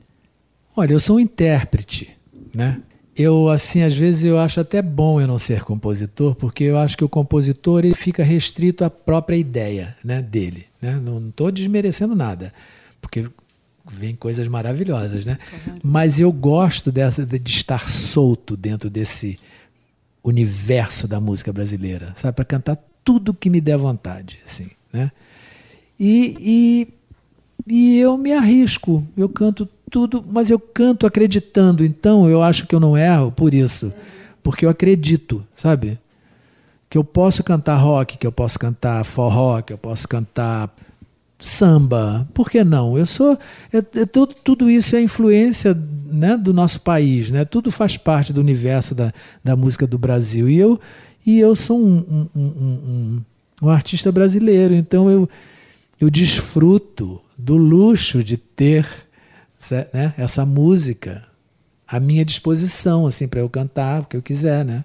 Olha, 0.76 0.92
eu 0.92 1.00
sou 1.00 1.16
um 1.16 1.20
intérprete, 1.22 2.18
né? 2.54 2.82
Eu, 3.16 3.48
assim, 3.48 3.84
às 3.84 3.94
vezes 3.94 4.24
eu 4.24 4.40
acho 4.40 4.60
até 4.60 4.82
bom 4.82 5.22
eu 5.22 5.28
não 5.28 5.38
ser 5.38 5.64
compositor, 5.64 6.34
porque 6.36 6.64
eu 6.64 6.78
acho 6.78 6.98
que 6.98 7.04
o 7.04 7.10
compositor 7.10 7.86
ele 7.86 7.94
fica 7.94 8.24
restrito 8.24 8.84
à 8.84 8.90
própria 8.90 9.36
ideia 9.36 9.96
né, 10.04 10.22
dele. 10.22 10.66
Né? 10.82 11.00
Não 11.00 11.30
estou 11.30 11.52
desmerecendo 11.52 12.16
nada, 12.16 12.52
porque 13.00 13.28
vem 13.92 14.16
coisas 14.16 14.48
maravilhosas, 14.48 15.26
né? 15.26 15.38
Mas 15.84 16.20
eu 16.20 16.32
gosto 16.32 16.92
dessa, 16.92 17.26
de 17.26 17.52
estar 17.52 17.90
solto 17.90 18.58
dentro 18.58 18.90
desse 18.90 19.38
universo 20.24 21.08
da 21.08 21.20
música 21.20 21.52
brasileira, 21.52 22.14
sabe? 22.16 22.36
Para 22.36 22.46
cantar 22.46 22.78
tudo 23.04 23.34
que 23.34 23.50
me 23.50 23.60
der 23.60 23.78
vontade, 23.78 24.40
assim, 24.46 24.70
né? 24.92 25.12
E, 26.00 26.38
e, 26.40 26.88
e 27.68 27.98
eu 27.98 28.18
me 28.18 28.34
arrisco, 28.34 29.06
eu 29.16 29.30
canto 29.30 29.68
tudo, 29.90 30.24
mas 30.28 30.50
eu 30.50 30.60
canto 30.60 31.06
acreditando, 31.06 31.86
então 31.86 32.30
eu 32.30 32.42
acho 32.42 32.66
que 32.66 32.74
eu 32.74 32.80
não 32.80 32.98
erro 32.98 33.32
por 33.32 33.54
isso, 33.54 33.94
porque 34.42 34.66
eu 34.66 34.70
acredito, 34.70 35.46
sabe? 35.56 36.00
Que 36.90 36.98
eu 36.98 37.04
posso 37.04 37.44
cantar 37.44 37.76
rock, 37.78 38.18
que 38.18 38.28
eu 38.28 38.32
posso 38.32 38.60
cantar 38.60 39.04
forró, 39.04 39.62
que 39.62 39.72
eu 39.72 39.78
posso 39.78 40.08
cantar 40.08 40.74
samba, 41.40 42.28
por 42.34 42.50
que 42.50 42.64
não? 42.64 42.98
Eu 42.98 43.06
sou, 43.06 43.38
é, 43.72 43.78
é 43.78 44.06
tudo, 44.06 44.34
tudo 44.44 44.70
isso 44.70 44.96
é 44.96 45.02
influência 45.02 45.78
né, 46.06 46.38
do 46.38 46.54
nosso 46.54 46.82
país, 46.82 47.30
né? 47.32 47.46
Tudo 47.46 47.72
faz 47.72 47.98
parte 47.98 48.32
do 48.32 48.42
universo 48.42 48.96
da, 48.96 49.12
da 49.44 49.56
música 49.56 49.86
do 49.86 49.98
Brasil 49.98 50.50
e 50.50 50.58
eu 50.58 50.80
e 51.26 51.40
eu 51.40 51.56
sou 51.56 51.80
um, 51.80 51.98
um, 51.98 52.30
um, 52.36 52.42
um, 52.46 53.22
um 53.64 53.70
artista 53.70 54.12
brasileiro. 54.12 54.74
Então 54.74 55.10
eu, 55.10 55.30
eu 56.00 56.10
desfruto 56.10 57.22
do 57.38 57.56
luxo 57.56 58.24
de 58.24 58.38
ter 58.38 58.86
né, 59.94 60.14
essa 60.18 60.46
música 60.46 61.24
à 61.88 62.00
minha 62.00 62.24
disposição, 62.26 63.06
assim, 63.06 63.28
para 63.28 63.40
eu 63.40 63.50
cantar 63.50 64.02
o 64.02 64.06
que 64.06 64.18
eu 64.18 64.22
quiser, 64.22 64.66
né? 64.66 64.84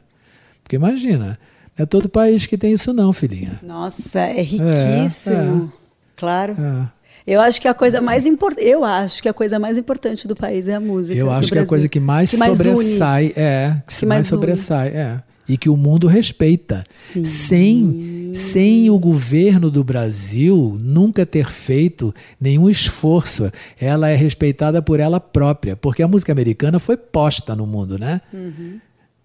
Porque 0.62 0.76
imagina, 0.76 1.38
não 1.76 1.84
é 1.84 1.86
todo 1.86 2.08
país 2.08 2.44
que 2.46 2.58
tem 2.58 2.72
isso 2.72 2.92
não, 2.92 3.12
filhinha. 3.12 3.58
Nossa, 3.62 4.20
é 4.20 4.42
riquíssimo. 4.42 5.36
É, 5.36 5.74
é. 5.74 5.78
Claro. 6.16 6.56
É. 6.58 6.98
Eu 7.26 7.40
acho 7.40 7.60
que 7.60 7.68
a 7.68 7.74
coisa 7.74 8.00
mais 8.00 8.24
importante, 8.24 8.66
eu 8.66 8.84
acho 8.84 9.22
que 9.22 9.28
a 9.28 9.34
coisa 9.34 9.58
mais 9.58 9.76
importante 9.76 10.26
do 10.26 10.34
país 10.34 10.66
é 10.66 10.74
a 10.74 10.80
música. 10.80 11.18
Eu 11.18 11.30
acho 11.30 11.52
que 11.52 11.58
a 11.58 11.66
coisa 11.66 11.88
que 11.88 12.00
mais, 12.00 12.30
que 12.30 12.38
mais 12.38 12.56
sobressai 12.56 13.24
une. 13.26 13.32
é, 13.36 13.82
que, 13.86 13.96
que 13.96 14.06
mais, 14.06 14.18
mais 14.18 14.26
sobressai 14.26 14.88
é 14.88 15.22
e 15.48 15.56
que 15.56 15.70
o 15.70 15.76
mundo 15.76 16.06
respeita. 16.06 16.84
Sim. 16.90 17.24
Sem, 17.24 18.30
sem 18.34 18.90
o 18.90 18.98
governo 18.98 19.70
do 19.70 19.82
Brasil 19.82 20.76
nunca 20.78 21.24
ter 21.24 21.46
feito 21.46 22.14
nenhum 22.40 22.68
esforço, 22.68 23.50
ela 23.80 24.08
é 24.08 24.14
respeitada 24.14 24.82
por 24.82 25.00
ela 25.00 25.18
própria, 25.18 25.74
porque 25.76 26.02
a 26.02 26.08
música 26.08 26.32
americana 26.32 26.78
foi 26.78 26.96
posta 26.96 27.56
no 27.56 27.66
mundo, 27.66 27.98
né? 27.98 28.20
Uhum. 28.32 28.78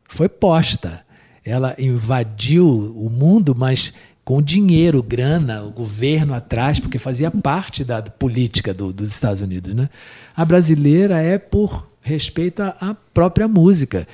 Foi 0.08 0.30
posta. 0.30 1.04
Ela 1.44 1.76
invadiu 1.78 2.68
o 2.96 3.10
mundo, 3.10 3.54
mas 3.58 3.92
com 4.24 4.42
dinheiro, 4.42 5.04
grana, 5.04 5.64
o 5.64 5.72
governo 5.72 6.34
atrás, 6.34 6.80
porque 6.80 6.98
fazia 6.98 7.30
parte 7.30 7.84
da 7.84 8.02
política 8.02 8.74
do, 8.74 8.94
dos 8.94 9.12
Estados 9.12 9.42
Unidos. 9.42 9.74
Né? 9.76 9.90
A 10.36 10.46
brasileira 10.46 11.22
é 11.22 11.38
por 11.38 11.90
respeito 12.02 12.62
à 12.62 12.96
própria 13.14 13.48
música. 13.48 14.08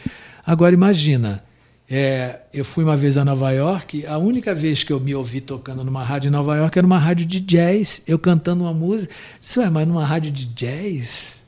Agora, 0.44 0.74
imagina, 0.74 1.44
é, 1.90 2.42
eu 2.54 2.64
fui 2.64 2.84
uma 2.84 2.96
vez 2.96 3.18
a 3.18 3.26
Nova 3.26 3.52
York, 3.52 4.06
a 4.06 4.18
única 4.20 4.54
vez 4.54 4.84
que 4.84 4.94
eu 4.94 5.00
me 5.00 5.16
ouvi 5.16 5.42
tocando 5.42 5.84
numa 5.84 6.04
rádio 6.04 6.30
em 6.30 6.32
Nova 6.32 6.56
York 6.56 6.78
era 6.78 6.86
uma 6.86 7.00
rádio 7.00 7.26
de 7.26 7.40
jazz, 7.40 8.04
eu 8.08 8.20
cantando 8.20 8.64
uma 8.64 8.74
música. 8.74 9.12
Isso 9.42 9.60
é, 9.60 9.70
mas 9.70 9.88
numa 9.88 10.06
rádio 10.06 10.32
de 10.32 10.46
jazz? 10.46 11.44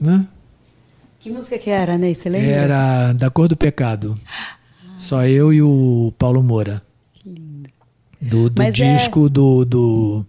Né? 0.00 0.26
Que 1.18 1.30
música 1.30 1.58
que 1.58 1.68
era, 1.68 1.98
Ney? 1.98 2.14
Você 2.14 2.28
lembra? 2.28 2.48
Era 2.48 3.12
Da 3.12 3.28
Cor 3.28 3.48
do 3.48 3.56
Pecado. 3.56 4.16
Só 4.96 5.26
eu 5.26 5.52
e 5.52 5.60
o 5.60 6.12
Paulo 6.16 6.42
Moura. 6.42 6.80
Que 7.14 7.28
lindo. 7.28 7.68
Do, 8.20 8.48
do 8.48 8.70
disco 8.70 9.26
é... 9.26 9.28
do, 9.28 9.64
do, 9.64 10.26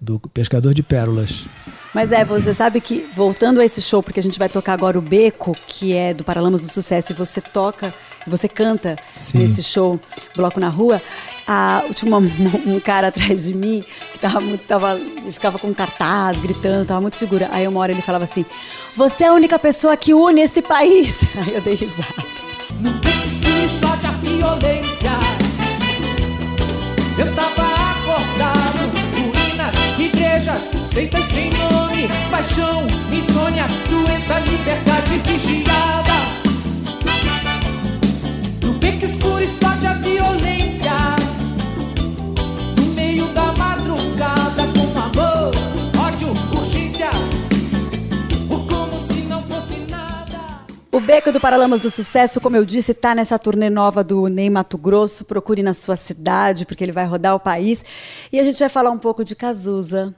do 0.00 0.18
Pescador 0.34 0.74
de 0.74 0.82
Pérolas. 0.82 1.46
Mas 1.94 2.10
é, 2.10 2.24
você 2.24 2.52
sabe 2.52 2.80
que, 2.80 3.06
voltando 3.14 3.60
a 3.60 3.64
esse 3.64 3.80
show, 3.80 4.02
porque 4.02 4.18
a 4.18 4.22
gente 4.22 4.38
vai 4.38 4.48
tocar 4.48 4.72
agora 4.72 4.98
o 4.98 5.02
Beco, 5.02 5.56
que 5.66 5.94
é 5.94 6.12
do 6.12 6.24
Paralamas 6.24 6.60
do 6.60 6.68
Sucesso, 6.68 7.12
e 7.12 7.14
você 7.14 7.40
toca, 7.40 7.94
você 8.28 8.48
canta 8.48 8.96
Sim. 9.18 9.38
nesse 9.38 9.62
show, 9.62 10.00
Bloco 10.34 10.58
na 10.60 10.68
Rua. 10.68 11.00
A, 11.46 11.84
tinha 11.94 12.08
uma, 12.08 12.18
um 12.66 12.80
cara 12.80 13.08
atrás 13.08 13.44
de 13.44 13.54
mim 13.54 13.84
que 14.12 14.18
tava 14.18 14.40
muito, 14.40 14.64
tava, 14.66 14.98
ficava 15.32 15.58
com 15.58 15.72
cartaz, 15.72 16.38
gritando, 16.38 16.86
tava 16.86 17.00
muito 17.00 17.16
figura. 17.16 17.48
Aí 17.52 17.66
uma 17.68 17.80
hora 17.80 17.92
ele 17.92 18.02
falava 18.02 18.24
assim: 18.24 18.44
Você 18.94 19.24
é 19.24 19.28
a 19.28 19.32
única 19.32 19.58
pessoa 19.58 19.96
que 19.96 20.12
une 20.12 20.40
esse 20.40 20.60
país. 20.60 21.20
Aí 21.46 21.54
eu 21.54 21.60
dei 21.60 21.74
risada. 21.74 22.24
No 22.80 22.92
que 23.00 23.08
explode 23.08 24.06
a 24.06 24.10
violência. 24.10 25.10
Eu 27.18 27.34
tava 27.34 27.62
acordado, 27.92 28.90
ruínas, 29.14 29.74
igrejas, 29.98 30.60
seitas 30.92 31.24
sem 31.28 31.50
nome, 31.50 32.08
paixão, 32.30 32.86
insônia, 33.10 33.64
doença, 33.88 34.38
liberdade 34.40 35.18
vigiada. 35.24 36.15
Beco 51.06 51.30
do 51.30 51.38
Paralamas 51.38 51.80
do 51.80 51.88
Sucesso, 51.88 52.40
como 52.40 52.56
eu 52.56 52.64
disse, 52.64 52.90
está 52.90 53.14
nessa 53.14 53.38
turnê 53.38 53.70
nova 53.70 54.02
do 54.02 54.26
Ney 54.26 54.50
Mato 54.50 54.76
Grosso. 54.76 55.24
Procure 55.24 55.62
na 55.62 55.72
sua 55.72 55.94
cidade, 55.94 56.66
porque 56.66 56.82
ele 56.82 56.90
vai 56.90 57.06
rodar 57.06 57.36
o 57.36 57.38
país. 57.38 57.84
E 58.32 58.40
a 58.40 58.42
gente 58.42 58.58
vai 58.58 58.68
falar 58.68 58.90
um 58.90 58.98
pouco 58.98 59.24
de 59.24 59.36
Cazuza. 59.36 60.12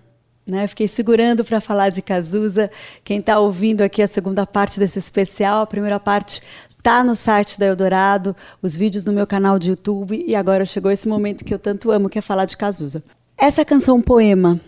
Né? 0.46 0.66
Fiquei 0.66 0.88
segurando 0.88 1.44
para 1.44 1.60
falar 1.60 1.90
de 1.90 2.00
Cazuza. 2.00 2.70
Quem 3.04 3.20
está 3.20 3.38
ouvindo 3.38 3.82
aqui 3.82 4.00
a 4.00 4.08
segunda 4.08 4.46
parte 4.46 4.80
desse 4.80 4.98
especial, 4.98 5.60
a 5.60 5.66
primeira 5.66 6.00
parte 6.00 6.40
tá 6.82 7.04
no 7.04 7.14
site 7.14 7.60
da 7.60 7.66
Eldorado, 7.66 8.34
os 8.62 8.74
vídeos 8.74 9.04
no 9.04 9.12
meu 9.12 9.26
canal 9.26 9.58
de 9.58 9.68
YouTube 9.68 10.24
e 10.26 10.34
agora 10.34 10.64
chegou 10.64 10.90
esse 10.90 11.06
momento 11.06 11.44
que 11.44 11.52
eu 11.52 11.58
tanto 11.58 11.90
amo, 11.90 12.08
que 12.08 12.18
é 12.18 12.22
falar 12.22 12.46
de 12.46 12.56
Cazuza. 12.56 13.02
Essa 13.36 13.62
canção 13.62 14.00
poema, 14.00 14.58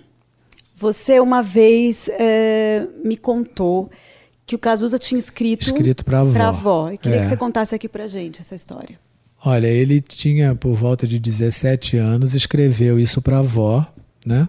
você 0.77 1.19
uma 1.19 1.43
vez 1.43 2.11
é, 2.13 2.87
me 3.03 3.17
contou 3.17 3.89
que 4.51 4.57
o 4.57 4.59
Cazuza 4.59 4.99
tinha 4.99 5.17
escrito, 5.17 5.63
escrito 5.63 6.05
para 6.05 6.19
a 6.19 6.21
avó. 6.23 6.43
avó. 6.43 6.91
Eu 6.91 6.99
queria 6.99 7.19
é. 7.19 7.23
que 7.23 7.29
você 7.29 7.37
contasse 7.37 7.73
aqui 7.73 7.89
para 7.89 8.09
gente 8.09 8.41
essa 8.41 8.53
história. 8.53 8.99
Olha, 9.45 9.69
ele 9.69 10.01
tinha 10.01 10.57
por 10.57 10.75
volta 10.75 11.07
de 11.07 11.21
17 11.21 11.97
anos, 11.97 12.35
escreveu 12.35 12.99
isso 12.99 13.23
para 13.23 13.37
a 13.37 13.39
avó, 13.41 13.87
né? 14.27 14.49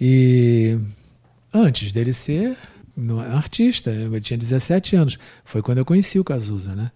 E 0.00 0.76
antes 1.54 1.92
dele 1.92 2.12
ser 2.12 2.56
artista, 3.32 3.88
ele 3.92 4.20
tinha 4.20 4.36
17 4.36 4.96
anos. 4.96 5.16
Foi 5.44 5.62
quando 5.62 5.78
eu 5.78 5.84
conheci 5.84 6.18
o 6.18 6.24
Cazuza, 6.24 6.74
né? 6.74 6.90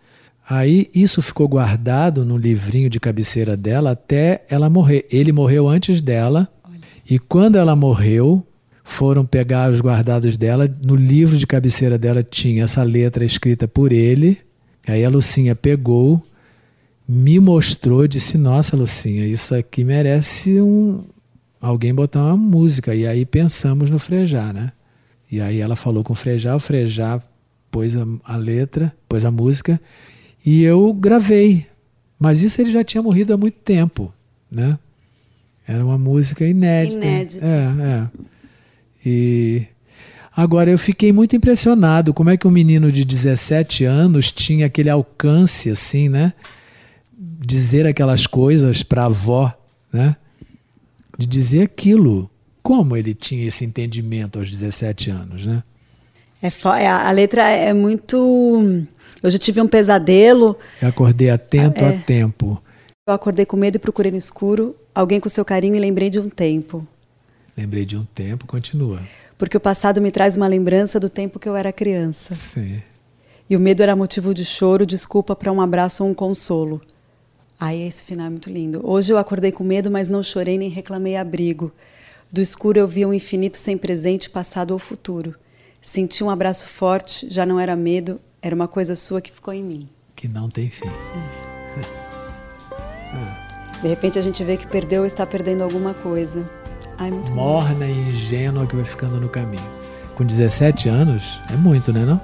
Aí 0.48 0.90
isso 0.92 1.22
ficou 1.22 1.46
guardado 1.46 2.24
no 2.24 2.36
livrinho 2.36 2.90
de 2.90 2.98
cabeceira 2.98 3.56
dela 3.56 3.92
até 3.92 4.44
ela 4.50 4.68
morrer. 4.68 5.06
Ele 5.08 5.30
morreu 5.30 5.68
antes 5.68 6.00
dela. 6.00 6.48
Olha. 6.64 6.80
E 7.08 7.16
quando 7.16 7.54
ela 7.54 7.76
morreu, 7.76 8.44
foram 8.86 9.26
pegar 9.26 9.68
os 9.68 9.80
guardados 9.80 10.36
dela. 10.36 10.72
No 10.82 10.94
livro 10.94 11.36
de 11.36 11.44
cabeceira 11.44 11.98
dela 11.98 12.22
tinha 12.22 12.62
essa 12.62 12.84
letra 12.84 13.24
escrita 13.24 13.66
por 13.66 13.90
ele. 13.90 14.38
Aí 14.86 15.04
a 15.04 15.10
Lucinha 15.10 15.56
pegou, 15.56 16.24
me 17.06 17.40
mostrou, 17.40 18.06
disse: 18.06 18.38
Nossa, 18.38 18.76
Lucinha, 18.76 19.26
isso 19.26 19.56
aqui 19.56 19.82
merece 19.82 20.62
um, 20.62 21.02
alguém 21.60 21.92
botar 21.92 22.26
uma 22.26 22.36
música. 22.36 22.94
E 22.94 23.04
aí 23.04 23.26
pensamos 23.26 23.90
no 23.90 23.98
Frejá, 23.98 24.52
né? 24.52 24.70
E 25.30 25.40
aí 25.40 25.58
ela 25.58 25.74
falou 25.74 26.04
com 26.04 26.12
o 26.12 26.16
Frejá, 26.16 26.54
o 26.54 26.60
Frejá 26.60 27.20
pôs 27.72 27.96
a, 27.96 28.06
a 28.24 28.36
letra, 28.36 28.94
pôs 29.08 29.24
a 29.24 29.32
música, 29.32 29.80
e 30.44 30.62
eu 30.62 30.94
gravei. 30.94 31.66
Mas 32.20 32.40
isso 32.40 32.60
ele 32.62 32.70
já 32.70 32.84
tinha 32.84 33.02
morrido 33.02 33.34
há 33.34 33.36
muito 33.36 33.58
tempo, 33.58 34.14
né? 34.48 34.78
Era 35.66 35.84
uma 35.84 35.98
música 35.98 36.46
inédita. 36.46 37.04
Inédita. 37.04 37.44
É, 37.44 37.50
é. 37.50 38.35
E 39.08 39.64
agora 40.34 40.68
eu 40.68 40.78
fiquei 40.78 41.12
muito 41.12 41.36
impressionado 41.36 42.12
como 42.12 42.28
é 42.28 42.36
que 42.36 42.46
um 42.46 42.50
menino 42.50 42.90
de 42.90 43.04
17 43.04 43.84
anos 43.84 44.32
tinha 44.32 44.66
aquele 44.66 44.90
alcance 44.90 45.70
assim, 45.70 46.08
né? 46.08 46.32
Dizer 47.16 47.86
aquelas 47.86 48.26
coisas 48.26 48.82
para 48.82 49.02
a 49.02 49.06
avó, 49.06 49.56
né? 49.92 50.16
de 51.16 51.26
dizer 51.26 51.62
aquilo. 51.62 52.30
Como 52.62 52.96
ele 52.96 53.14
tinha 53.14 53.46
esse 53.46 53.64
entendimento 53.64 54.40
aos 54.40 54.50
17 54.50 55.08
anos, 55.10 55.46
né? 55.46 55.62
É, 56.42 56.88
a 56.88 57.10
letra 57.12 57.48
é 57.48 57.72
muito. 57.72 58.84
Eu 59.22 59.30
já 59.30 59.38
tive 59.38 59.60
um 59.60 59.68
pesadelo. 59.68 60.56
Eu 60.82 60.88
acordei 60.88 61.30
atento 61.30 61.84
é. 61.84 61.88
a 61.88 61.98
tempo. 62.00 62.60
Eu 63.06 63.14
acordei 63.14 63.46
com 63.46 63.56
medo 63.56 63.76
e 63.76 63.78
procurei 63.78 64.10
no 64.10 64.18
escuro 64.18 64.74
alguém 64.92 65.20
com 65.20 65.28
seu 65.28 65.44
carinho 65.44 65.76
e 65.76 65.78
lembrei 65.78 66.10
de 66.10 66.18
um 66.18 66.28
tempo. 66.28 66.86
Lembrei 67.56 67.84
de 67.84 67.96
um 67.96 68.04
tempo, 68.04 68.46
continua. 68.46 69.00
Porque 69.38 69.56
o 69.56 69.60
passado 69.60 70.00
me 70.00 70.10
traz 70.10 70.36
uma 70.36 70.46
lembrança 70.46 71.00
do 71.00 71.08
tempo 71.08 71.38
que 71.38 71.48
eu 71.48 71.56
era 71.56 71.72
criança. 71.72 72.34
Sim. 72.34 72.82
E 73.48 73.56
o 73.56 73.60
medo 73.60 73.82
era 73.82 73.96
motivo 73.96 74.34
de 74.34 74.44
choro, 74.44 74.84
desculpa 74.84 75.34
para 75.34 75.52
um 75.52 75.60
abraço 75.60 76.04
ou 76.04 76.10
um 76.10 76.14
consolo. 76.14 76.82
Ai, 77.58 77.80
esse 77.80 78.04
final 78.04 78.26
é 78.26 78.30
muito 78.30 78.50
lindo. 78.50 78.80
Hoje 78.84 79.12
eu 79.12 79.18
acordei 79.18 79.50
com 79.50 79.64
medo, 79.64 79.90
mas 79.90 80.08
não 80.08 80.22
chorei 80.22 80.58
nem 80.58 80.68
reclamei 80.68 81.16
abrigo. 81.16 81.72
Do 82.30 82.40
escuro 82.40 82.78
eu 82.78 82.88
via 82.88 83.08
um 83.08 83.14
infinito 83.14 83.56
sem 83.56 83.78
presente, 83.78 84.28
passado 84.28 84.72
ou 84.72 84.78
futuro. 84.78 85.34
Senti 85.80 86.22
um 86.24 86.28
abraço 86.28 86.66
forte, 86.66 87.26
já 87.30 87.46
não 87.46 87.58
era 87.58 87.76
medo, 87.76 88.20
era 88.42 88.54
uma 88.54 88.68
coisa 88.68 88.94
sua 88.94 89.20
que 89.20 89.30
ficou 89.30 89.54
em 89.54 89.62
mim. 89.62 89.86
Que 90.14 90.28
não 90.28 90.50
tem 90.50 90.68
fim. 90.68 90.90
De 93.80 93.88
repente 93.88 94.18
a 94.18 94.22
gente 94.22 94.42
vê 94.42 94.56
que 94.56 94.66
perdeu 94.66 95.02
ou 95.02 95.06
está 95.06 95.24
perdendo 95.24 95.62
alguma 95.62 95.94
coisa. 95.94 96.44
Ai, 96.98 97.10
muito 97.10 97.32
Morna 97.32 97.86
e 97.86 98.10
ingênua 98.10 98.66
que 98.66 98.74
vai 98.74 98.84
ficando 98.84 99.20
no 99.20 99.28
caminho. 99.28 99.62
Com 100.14 100.24
17 100.24 100.88
anos, 100.88 101.42
é 101.52 101.56
muito, 101.56 101.92
né 101.92 102.04
não? 102.04 102.20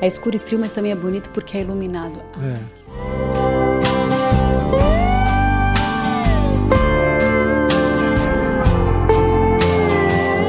É 0.00 0.06
escuro 0.06 0.36
e 0.36 0.38
frio, 0.38 0.58
mas 0.58 0.72
também 0.72 0.92
é 0.92 0.96
bonito 0.96 1.28
porque 1.30 1.58
é 1.58 1.60
iluminado. 1.60 2.18
É. 2.42 2.56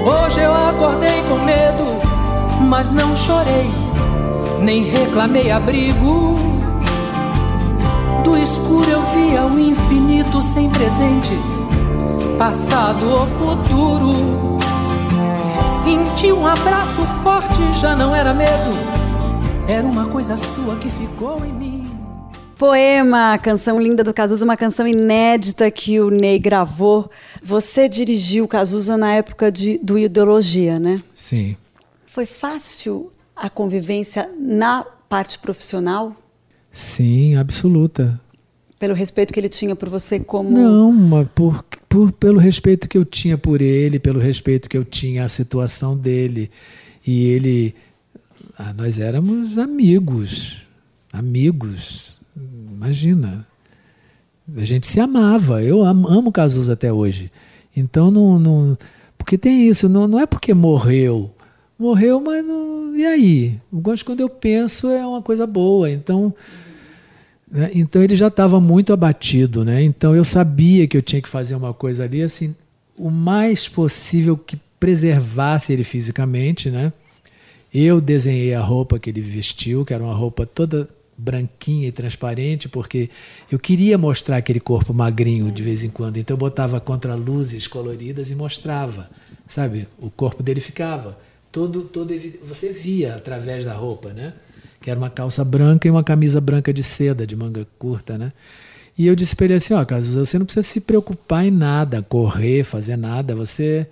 Hoje 0.05 0.39
eu 0.41 0.53
acordei 0.53 1.21
com 1.23 1.39
medo, 1.39 2.01
mas 2.69 2.89
não 2.89 3.15
chorei, 3.15 3.69
nem 4.61 4.85
reclamei 4.85 5.51
abrigo. 5.51 6.35
Do 8.23 8.37
escuro 8.37 8.89
eu 8.89 9.01
via 9.13 9.45
o 9.45 9.59
infinito 9.59 10.41
sem 10.41 10.69
presente, 10.69 11.33
passado 12.37 13.03
ou 13.09 13.25
futuro. 13.25 14.57
Senti 15.83 16.31
um 16.31 16.45
abraço 16.45 17.01
forte, 17.23 17.79
já 17.79 17.95
não 17.95 18.15
era 18.15 18.33
medo, 18.33 18.73
era 19.67 19.85
uma 19.85 20.07
coisa 20.07 20.37
sua 20.37 20.75
que 20.75 20.89
ficou 20.91 21.43
em 21.43 21.51
mim. 21.51 21.87
Poema, 22.57 23.37
canção 23.39 23.81
linda 23.81 24.03
do 24.03 24.13
Cazuza, 24.13 24.45
uma 24.45 24.57
canção 24.57 24.87
inédita 24.87 25.69
que 25.71 25.99
o 25.99 26.09
Ney 26.09 26.37
gravou. 26.39 27.09
Você 27.41 27.89
dirigiu 27.89 28.45
o 28.45 28.47
Cazuza 28.47 28.97
na 28.97 29.13
época 29.13 29.51
de, 29.51 29.79
do 29.81 29.97
Ideologia, 29.97 30.79
né? 30.79 30.95
Sim. 31.15 31.55
Foi 32.05 32.25
fácil 32.25 33.11
a 33.35 33.49
convivência 33.49 34.29
na 34.39 34.85
parte 35.07 35.39
profissional? 35.39 36.15
Sim, 36.71 37.35
absoluta. 37.35 38.19
Pelo 38.79 38.93
respeito 38.93 39.33
que 39.33 39.39
ele 39.39 39.49
tinha 39.49 39.75
por 39.75 39.89
você 39.89 40.19
como. 40.19 40.51
Não, 40.51 40.91
mas 40.91 41.27
por, 41.33 41.63
por, 41.89 42.11
pelo 42.11 42.39
respeito 42.39 42.87
que 42.87 42.97
eu 42.97 43.03
tinha 43.03 43.35
por 43.35 43.59
ele, 43.59 43.97
pelo 43.97 44.19
respeito 44.19 44.69
que 44.69 44.77
eu 44.77 44.85
tinha 44.85 45.25
à 45.25 45.29
situação 45.29 45.97
dele. 45.97 46.51
E 47.05 47.25
ele. 47.25 47.75
Ah, 48.57 48.73
nós 48.73 48.99
éramos 48.99 49.57
amigos. 49.57 50.67
Amigos. 51.11 52.21
Imagina. 52.35 53.47
A 54.55 54.63
gente 54.63 54.85
se 54.85 54.99
amava. 54.99 55.63
Eu 55.63 55.83
amo, 55.83 56.07
amo 56.07 56.31
Cazuza 56.31 56.73
até 56.73 56.93
hoje. 56.93 57.31
Então 57.75 58.11
não. 58.11 58.37
não 58.37 58.77
porque 59.17 59.37
tem 59.39 59.67
isso, 59.67 59.89
não, 59.89 60.07
não 60.07 60.19
é 60.19 60.27
porque 60.27 60.53
morreu. 60.53 61.33
Morreu, 61.79 62.21
mas 62.21 62.45
não. 62.45 62.95
E 62.95 63.05
aí? 63.05 63.59
Gosto 63.73 64.05
quando 64.05 64.21
eu 64.21 64.29
penso 64.29 64.87
é 64.89 65.05
uma 65.05 65.21
coisa 65.21 65.47
boa. 65.47 65.89
Então. 65.89 66.31
Né? 67.51 67.71
Então 67.73 68.03
ele 68.03 68.15
já 68.15 68.27
estava 68.27 68.59
muito 68.59 68.93
abatido, 68.93 69.63
né? 69.63 69.83
Então 69.83 70.15
eu 70.15 70.23
sabia 70.23 70.87
que 70.87 70.97
eu 70.97 71.01
tinha 71.01 71.21
que 71.21 71.29
fazer 71.29 71.55
uma 71.55 71.73
coisa 71.73 72.03
ali, 72.03 72.21
assim, 72.21 72.55
o 72.97 73.09
mais 73.09 73.67
possível 73.67 74.37
que 74.37 74.59
preservasse 74.79 75.73
ele 75.73 75.83
fisicamente, 75.83 76.69
né? 76.69 76.91
Eu 77.73 77.99
desenhei 77.99 78.53
a 78.53 78.61
roupa 78.61 78.99
que 78.99 79.09
ele 79.09 79.21
vestiu, 79.21 79.85
que 79.85 79.93
era 79.93 80.03
uma 80.03 80.13
roupa 80.13 80.45
toda 80.45 80.87
branquinha 81.17 81.87
e 81.87 81.91
transparente, 81.91 82.69
porque 82.69 83.09
eu 83.51 83.57
queria 83.57 83.97
mostrar 83.97 84.37
aquele 84.37 84.59
corpo 84.59 84.93
magrinho 84.93 85.51
de 85.51 85.63
vez 85.63 85.83
em 85.83 85.89
quando. 85.89 86.17
Então 86.17 86.35
eu 86.35 86.39
botava 86.39 86.79
contra 86.79 87.15
luzes 87.15 87.67
coloridas 87.67 88.29
e 88.29 88.35
mostrava, 88.35 89.09
sabe? 89.47 89.87
O 89.99 90.11
corpo 90.11 90.43
dele 90.43 90.59
ficava 90.59 91.17
todo, 91.51 91.81
todo 91.81 92.13
você 92.43 92.71
via 92.71 93.15
através 93.15 93.65
da 93.65 93.73
roupa, 93.73 94.13
né? 94.13 94.33
Que 94.87 94.91
era 94.91 94.97
uma 94.97 95.09
calça 95.09 95.43
branca 95.43 95.85
e 95.85 95.91
uma 95.91 96.01
camisa 96.01 96.39
branca 96.39 96.71
de 96.71 96.81
seda, 96.81 97.27
de 97.27 97.35
manga 97.35 97.67
curta, 97.77 98.17
né? 98.17 98.31
E 98.97 99.05
eu 99.05 99.17
disse 99.17 99.35
para 99.35 99.43
ele 99.43 99.55
assim, 99.55 99.73
ó, 99.73 99.81
oh, 99.81 99.85
Cazuza, 99.85 100.23
você 100.23 100.39
não 100.39 100.45
precisa 100.45 100.65
se 100.65 100.79
preocupar 100.79 101.45
em 101.45 101.51
nada, 101.51 102.01
correr, 102.01 102.63
fazer 102.63 102.95
nada, 102.95 103.35
você 103.35 103.85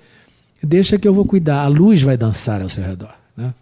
deixa 0.63 0.97
que 0.97 1.05
eu 1.05 1.13
vou 1.13 1.25
cuidar, 1.25 1.63
a 1.63 1.67
luz 1.67 2.01
vai 2.01 2.15
dançar 2.15 2.62
ao 2.62 2.69
seu 2.69 2.81
redor, 2.81 3.13
né? 3.36 3.53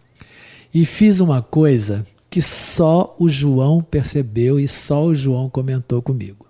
E 0.71 0.85
fiz 0.85 1.19
uma 1.21 1.41
coisa 1.41 2.05
que 2.29 2.39
só 2.39 3.15
o 3.17 3.27
João 3.27 3.81
percebeu 3.81 4.59
e 4.59 4.67
só 4.67 5.03
o 5.03 5.15
João 5.15 5.49
comentou 5.49 6.03
comigo. 6.03 6.45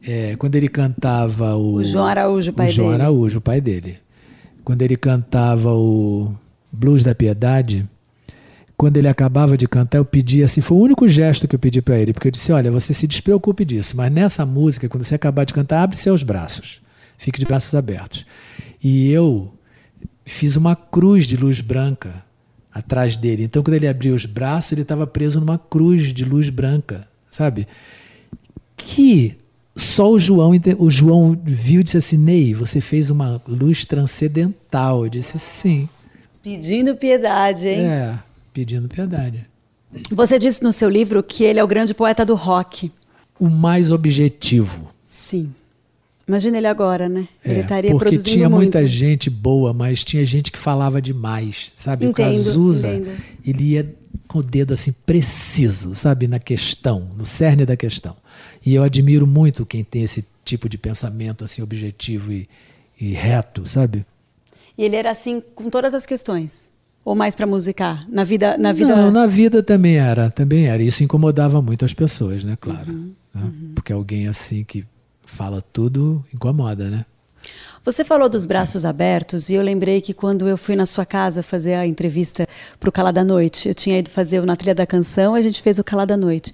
É, 0.00 0.36
quando 0.36 0.54
ele 0.54 0.68
cantava 0.68 1.56
o. 1.56 1.74
O 1.74 1.84
João 1.84 2.06
Araújo, 2.06 2.52
o 2.52 2.54
pai 2.54 2.68
o 2.68 2.72
João 2.72 2.90
dele. 2.90 3.02
Araújo, 3.02 3.38
o 3.38 3.42
pai 3.42 3.60
dele. 3.60 3.98
Quando 4.62 4.82
ele 4.82 4.96
cantava 4.96 5.74
o 5.74 6.32
Blues 6.70 7.02
da 7.02 7.16
Piedade, 7.16 7.84
quando 8.80 8.96
ele 8.96 9.08
acabava 9.08 9.58
de 9.58 9.68
cantar, 9.68 9.98
eu 9.98 10.06
pedi 10.06 10.42
assim, 10.42 10.62
foi 10.62 10.78
o 10.78 10.80
único 10.80 11.06
gesto 11.06 11.46
que 11.46 11.54
eu 11.54 11.58
pedi 11.58 11.82
para 11.82 11.98
ele, 11.98 12.14
porque 12.14 12.28
eu 12.28 12.32
disse: 12.32 12.50
olha, 12.50 12.70
você 12.70 12.94
se 12.94 13.06
despreocupe 13.06 13.62
disso, 13.62 13.94
mas 13.94 14.10
nessa 14.10 14.46
música, 14.46 14.88
quando 14.88 15.04
você 15.04 15.14
acabar 15.14 15.44
de 15.44 15.52
cantar, 15.52 15.82
abre 15.82 15.98
seus 15.98 16.22
braços, 16.22 16.80
fique 17.18 17.38
de 17.38 17.44
braços 17.44 17.74
abertos. 17.74 18.24
E 18.82 19.10
eu 19.10 19.52
fiz 20.24 20.56
uma 20.56 20.74
cruz 20.74 21.26
de 21.26 21.36
luz 21.36 21.60
branca 21.60 22.24
atrás 22.72 23.18
dele. 23.18 23.44
Então, 23.44 23.62
quando 23.62 23.74
ele 23.74 23.86
abriu 23.86 24.14
os 24.14 24.24
braços, 24.24 24.72
ele 24.72 24.80
estava 24.80 25.06
preso 25.06 25.38
numa 25.40 25.58
cruz 25.58 26.14
de 26.14 26.24
luz 26.24 26.48
branca, 26.48 27.06
sabe? 27.30 27.68
Que 28.78 29.36
só 29.76 30.10
o 30.10 30.18
João, 30.18 30.52
o 30.78 30.90
João 30.90 31.38
viu 31.44 31.82
e 31.82 31.84
disse 31.84 31.98
assim: 31.98 32.16
Ney, 32.16 32.54
você 32.54 32.80
fez 32.80 33.10
uma 33.10 33.42
luz 33.46 33.84
transcendental. 33.84 35.04
Eu 35.04 35.10
disse: 35.10 35.38
sim. 35.38 35.86
Pedindo 36.42 36.96
piedade, 36.96 37.68
hein? 37.68 37.84
É, 37.84 38.18
pedindo 38.52 38.88
piedade. 38.88 39.46
Você 40.10 40.38
disse 40.38 40.62
no 40.62 40.72
seu 40.72 40.88
livro 40.88 41.22
que 41.22 41.44
ele 41.44 41.58
é 41.58 41.64
o 41.64 41.66
grande 41.66 41.92
poeta 41.94 42.24
do 42.24 42.34
rock. 42.34 42.92
O 43.38 43.48
mais 43.48 43.90
objetivo. 43.90 44.92
Sim. 45.06 45.52
Imagina 46.30 46.58
ele 46.58 46.68
agora, 46.68 47.08
né? 47.08 47.26
É, 47.44 47.50
ele 47.50 47.60
estaria 47.60 47.90
porque 47.90 48.10
produzindo 48.10 48.36
tinha 48.36 48.48
muito. 48.48 48.62
muita 48.62 48.86
gente 48.86 49.28
boa, 49.28 49.72
mas 49.72 50.04
tinha 50.04 50.24
gente 50.24 50.52
que 50.52 50.58
falava 50.58 51.02
demais, 51.02 51.72
sabe? 51.74 52.06
Entendo, 52.06 52.28
o 52.28 52.34
Cazuza, 52.34 52.94
entendo. 52.94 53.20
ele 53.44 53.64
ia 53.64 53.96
com 54.28 54.38
o 54.38 54.42
dedo 54.42 54.72
assim 54.72 54.92
preciso, 54.92 55.92
sabe, 55.96 56.28
na 56.28 56.38
questão, 56.38 57.08
no 57.16 57.26
cerne 57.26 57.66
da 57.66 57.76
questão. 57.76 58.16
E 58.64 58.76
eu 58.76 58.84
admiro 58.84 59.26
muito 59.26 59.66
quem 59.66 59.82
tem 59.82 60.04
esse 60.04 60.24
tipo 60.44 60.68
de 60.68 60.78
pensamento 60.78 61.44
assim 61.44 61.62
objetivo 61.62 62.32
e, 62.32 62.48
e 63.00 63.12
reto, 63.12 63.66
sabe? 63.66 64.06
E 64.78 64.84
ele 64.84 64.94
era 64.94 65.10
assim 65.10 65.42
com 65.54 65.68
todas 65.68 65.94
as 65.94 66.06
questões. 66.06 66.69
Ou 67.04 67.14
mais 67.14 67.34
para 67.34 67.46
musicar? 67.46 68.06
Na 68.08 68.24
vida. 68.24 68.58
Na 68.58 68.72
vida... 68.72 68.94
Não, 68.94 69.10
na 69.10 69.26
vida 69.26 69.62
também 69.62 69.96
era, 69.96 70.30
também 70.30 70.66
era. 70.66 70.82
Isso 70.82 71.02
incomodava 71.02 71.62
muito 71.62 71.84
as 71.84 71.94
pessoas, 71.94 72.44
né? 72.44 72.56
Claro. 72.60 72.92
Uhum, 72.92 73.12
né? 73.34 73.50
Porque 73.74 73.92
alguém 73.92 74.28
assim 74.28 74.64
que 74.64 74.84
fala 75.24 75.62
tudo 75.72 76.24
incomoda, 76.34 76.90
né? 76.90 77.04
Você 77.82 78.04
falou 78.04 78.28
dos 78.28 78.44
braços 78.44 78.84
abertos 78.84 79.48
e 79.48 79.54
eu 79.54 79.62
lembrei 79.62 80.02
que 80.02 80.12
quando 80.12 80.46
eu 80.46 80.58
fui 80.58 80.76
na 80.76 80.84
sua 80.84 81.06
casa 81.06 81.42
fazer 81.42 81.74
a 81.74 81.86
entrevista 81.86 82.46
para 82.78 82.90
o 82.90 82.92
Cala 82.92 83.10
da 83.10 83.24
Noite, 83.24 83.68
eu 83.68 83.74
tinha 83.74 83.98
ido 83.98 84.10
fazer 84.10 84.38
o 84.38 84.44
Na 84.44 84.54
Trilha 84.54 84.74
da 84.74 84.86
Canção, 84.86 85.34
a 85.34 85.40
gente 85.40 85.62
fez 85.62 85.78
o 85.78 85.84
Cala 85.84 86.04
da 86.04 86.16
Noite. 86.16 86.52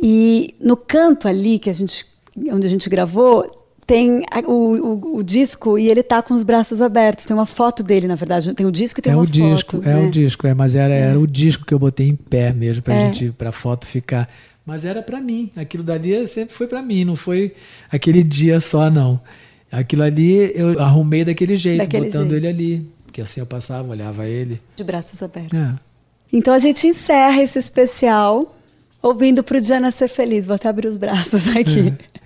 E 0.00 0.54
no 0.60 0.76
canto 0.76 1.26
ali 1.26 1.58
que 1.58 1.68
a 1.68 1.72
gente, 1.72 2.06
onde 2.52 2.64
a 2.64 2.70
gente 2.70 2.88
gravou, 2.88 3.50
tem 3.86 4.22
o, 4.46 4.52
o- 4.52 5.16
o 5.18 5.22
disco 5.22 5.78
e 5.78 5.88
ele 5.90 6.02
tá 6.02 6.22
com 6.22 6.34
os 6.34 6.42
braços 6.42 6.80
abertos. 6.80 7.24
Tem 7.24 7.34
uma 7.34 7.46
foto 7.46 7.82
dele, 7.82 8.06
na 8.06 8.14
verdade. 8.14 8.54
Tem 8.54 8.64
o 8.66 8.70
disco 8.72 9.00
e 9.00 9.02
tem 9.02 9.12
é 9.12 9.16
uma 9.16 9.24
o 9.24 9.26
disco, 9.26 9.76
foto. 9.78 9.88
é 9.88 9.94
né? 9.94 10.06
o 10.06 10.10
disco, 10.10 10.46
é, 10.46 10.54
mas 10.54 10.74
era, 10.76 10.94
era 10.94 11.18
o 11.18 11.26
disco 11.26 11.64
que 11.66 11.74
eu 11.74 11.78
botei 11.78 12.08
em 12.08 12.16
pé 12.16 12.52
mesmo 12.52 12.82
pra 12.82 12.94
É. 12.94 13.06
gente, 13.06 13.30
pra 13.32 13.50
foto 13.52 13.86
ficar. 13.86 14.28
Mas 14.64 14.84
era 14.84 15.02
pra 15.02 15.20
mim, 15.20 15.50
aquilo 15.56 15.82
dali 15.82 16.26
sempre 16.28 16.54
foi 16.54 16.68
pra 16.68 16.80
mim, 16.82 17.04
não 17.04 17.16
foi 17.16 17.52
aquele 17.90 18.22
dia 18.22 18.60
só 18.60 18.88
não. 18.90 19.20
Aquilo 19.70 20.02
ali 20.02 20.52
eu 20.54 20.78
arrumei 20.80 21.24
daquele 21.24 21.56
jeito, 21.56 21.78
Daquele 21.78 22.06
botando 22.06 22.30
jeito. 22.30 22.34
ele 22.34 22.46
ali, 22.46 22.86
porque 23.04 23.20
assim 23.20 23.40
eu 23.40 23.46
passava, 23.46 23.88
olhava 23.90 24.26
ele. 24.28 24.60
De 24.76 24.84
braços 24.84 25.20
abertos. 25.22 25.58
É. 25.58 25.74
Então 26.32 26.54
a 26.54 26.58
gente 26.58 26.86
encerra 26.86 27.42
esse 27.42 27.58
especial 27.58 28.54
ouvindo 29.02 29.42
pro 29.42 29.60
Diana 29.60 29.90
ser 29.90 30.08
feliz. 30.08 30.46
Vou 30.46 30.54
até 30.54 30.68
abrir 30.68 30.86
os 30.88 30.96
braços 30.96 31.48
aqui. 31.48 31.92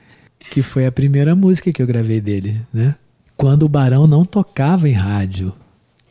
que 0.50 0.62
foi 0.62 0.86
a 0.86 0.92
primeira 0.92 1.34
música 1.34 1.72
que 1.72 1.82
eu 1.82 1.86
gravei 1.86 2.20
dele, 2.20 2.60
né? 2.72 2.94
Quando 3.36 3.64
o 3.64 3.68
Barão 3.68 4.06
não 4.06 4.24
tocava 4.24 4.88
em 4.88 4.92
rádio, 4.92 5.52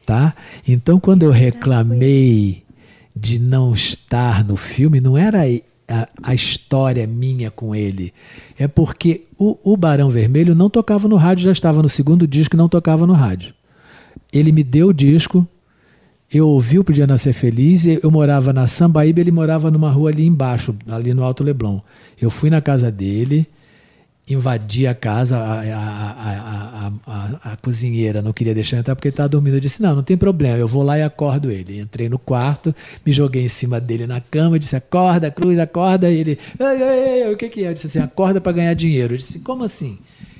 tá? 0.06 0.36
Então 0.67 1.00
quando 1.00 1.24
eu 1.24 1.32
reclamei 1.32 2.63
de 3.15 3.39
não 3.39 3.74
estar 3.74 4.43
no 4.43 4.56
filme, 4.58 5.00
não 5.00 5.17
era 5.17 5.41
a, 5.88 6.10
a 6.21 6.34
história 6.34 7.08
minha 7.08 7.50
com 7.50 7.74
ele, 7.74 8.13
é 8.60 8.67
porque 8.67 9.26
o, 9.38 9.58
o 9.63 9.78
Barão 9.78 10.10
Vermelho 10.10 10.54
não 10.54 10.69
tocava 10.69 11.08
no 11.08 11.15
rádio, 11.15 11.45
já 11.45 11.52
estava 11.52 11.82
no 11.82 11.89
segundo 11.89 12.28
disco 12.28 12.56
e 12.56 12.58
não 12.58 12.69
tocava 12.69 13.08
no 13.08 13.13
rádio. 13.13 13.54
Ele 14.32 14.52
me 14.52 14.63
deu 14.63 14.89
o 14.89 14.93
disco, 14.93 15.48
eu 16.32 16.50
ouvi 16.50 16.78
o 16.80 16.84
Podia 16.84 17.08
Nascer 17.08 17.34
Feliz, 17.34 17.86
eu 17.86 18.12
morava 18.12 18.52
na 18.52 18.67
Sambaíba, 18.67 19.19
ele 19.19 19.32
morava 19.32 19.71
numa 19.71 19.89
rua 19.91 20.10
ali 20.10 20.26
embaixo, 20.26 20.76
ali 20.88 21.13
no 21.13 21.24
Alto 21.24 21.43
Leblon. 21.43 21.80
Eu 22.19 22.30
fui 22.30 22.50
na 22.50 22.62
casa 22.62 22.91
dele, 22.91 23.48
invadi 24.28 24.88
a 24.88 24.96
casa, 24.96 25.38
a, 25.38 25.62
a, 25.62 26.92
a, 27.06 27.52
a, 27.52 27.58
cozinheira 27.58 28.24
não 28.24 28.34
queria 28.34 28.56
deixar 28.56 28.78
entrar 28.78 28.96
porque 28.96 29.10
ele 29.10 29.14
estava 29.14 29.30
dormindo. 29.30 29.56
Eu 29.56 29.60
disse: 29.60 29.82
Não, 29.82 29.96
não 29.96 30.04
tem 30.04 30.18
problema, 30.18 30.58
eu 30.58 30.68
vou 30.68 30.82
lá 30.82 30.98
e 30.98 31.04
acordo 31.04 31.52
ele. 31.52 31.80
Entrei 31.80 32.10
no 32.10 32.18
quarto, 32.18 32.74
me 33.06 33.12
joguei 33.12 33.44
em 33.44 33.48
cima 33.48 33.80
dele 33.80 34.08
na 34.08 34.20
cama, 34.20 34.58
disse: 34.58 34.76
Acorda, 34.76 35.30
Cruz, 35.30 35.60
acorda. 35.60 36.10
E 36.10 36.20
ele: 36.20 36.40
Ei, 36.60 36.82
ei, 36.82 37.24
ei, 37.24 37.34
o 37.34 37.38
que, 37.38 37.50
que 37.50 37.64
é? 37.64 37.70
Eu 37.70 37.74
disse 37.74 37.88
assim: 37.88 38.00
Acorda 38.00 38.42
para 38.42 38.52
ganhar 38.52 38.74
dinheiro. 38.74 39.14
Eu 39.14 39.18
disse: 39.18 39.40
Como 39.40 39.64
assim? 39.64 40.00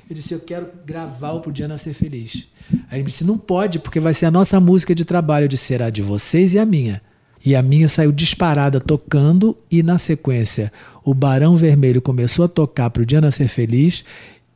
Eu 0.10 0.16
disse: 0.16 0.34
Eu 0.34 0.40
quero 0.40 0.68
gravar 0.86 1.34
o 1.34 1.42
Podia 1.42 1.68
Nascer 1.68 1.94
Feliz. 1.94 2.48
Aí 2.90 3.00
ele 3.00 3.04
disse: 3.04 3.24
Não 3.24 3.38
pode, 3.38 3.78
porque 3.78 4.00
vai 4.00 4.14
ser 4.14 4.26
a 4.26 4.32
nossa 4.32 4.60
música 4.60 4.96
de 4.96 5.06
trabalho. 5.06 5.44
Eu 5.44 5.50
disse: 5.50 5.66
Será 5.66 5.92
de 5.92 6.02
vocês 6.02 6.56
e 6.56 6.60
a 6.60 6.66
minha. 6.66 7.02
E 7.46 7.56
a 7.56 7.62
minha 7.62 7.88
saiu 7.88 8.12
disparada 8.12 8.80
tocando, 8.80 9.56
e 9.70 9.84
na 9.84 9.98
sequência 9.98 10.72
o 11.04 11.14
Barão 11.14 11.56
Vermelho 11.56 12.02
começou 12.02 12.46
a 12.46 12.48
tocar 12.48 12.90
para 12.90 13.04
o 13.04 13.06
Dia 13.06 13.22
Nascer 13.22 13.48
Feliz, 13.48 14.04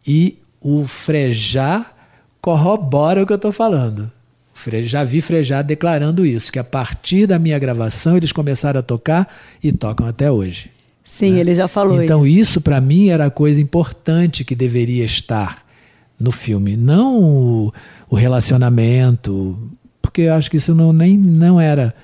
e 0.05 0.37
o 0.59 0.87
Frejá 0.87 1.85
corrobora 2.41 3.21
o 3.21 3.27
que 3.27 3.33
eu 3.33 3.37
estou 3.37 3.51
falando. 3.51 4.11
Já 4.81 5.03
vi 5.03 5.21
Frejá 5.21 5.61
declarando 5.61 6.25
isso, 6.25 6.51
que 6.51 6.59
a 6.59 6.63
partir 6.63 7.25
da 7.27 7.39
minha 7.39 7.57
gravação 7.57 8.17
eles 8.17 8.31
começaram 8.31 8.79
a 8.79 8.83
tocar 8.83 9.33
e 9.63 9.71
tocam 9.71 10.05
até 10.05 10.29
hoje. 10.29 10.71
Sim, 11.05 11.37
ele 11.37 11.55
já 11.55 11.67
falou 11.67 12.03
Então 12.03 12.25
isso. 12.25 12.41
isso 12.41 12.61
para 12.61 12.81
mim 12.81 13.09
era 13.09 13.25
a 13.25 13.31
coisa 13.31 13.61
importante 13.61 14.43
que 14.43 14.55
deveria 14.55 15.05
estar 15.05 15.65
no 16.19 16.31
filme, 16.31 16.75
não 16.75 17.19
o, 17.19 17.73
o 18.09 18.15
relacionamento, 18.15 19.57
porque 20.01 20.23
eu 20.23 20.33
acho 20.33 20.51
que 20.51 20.57
isso 20.57 20.75
não, 20.75 20.91
nem, 20.91 21.17
não 21.17 21.59
era. 21.59 21.95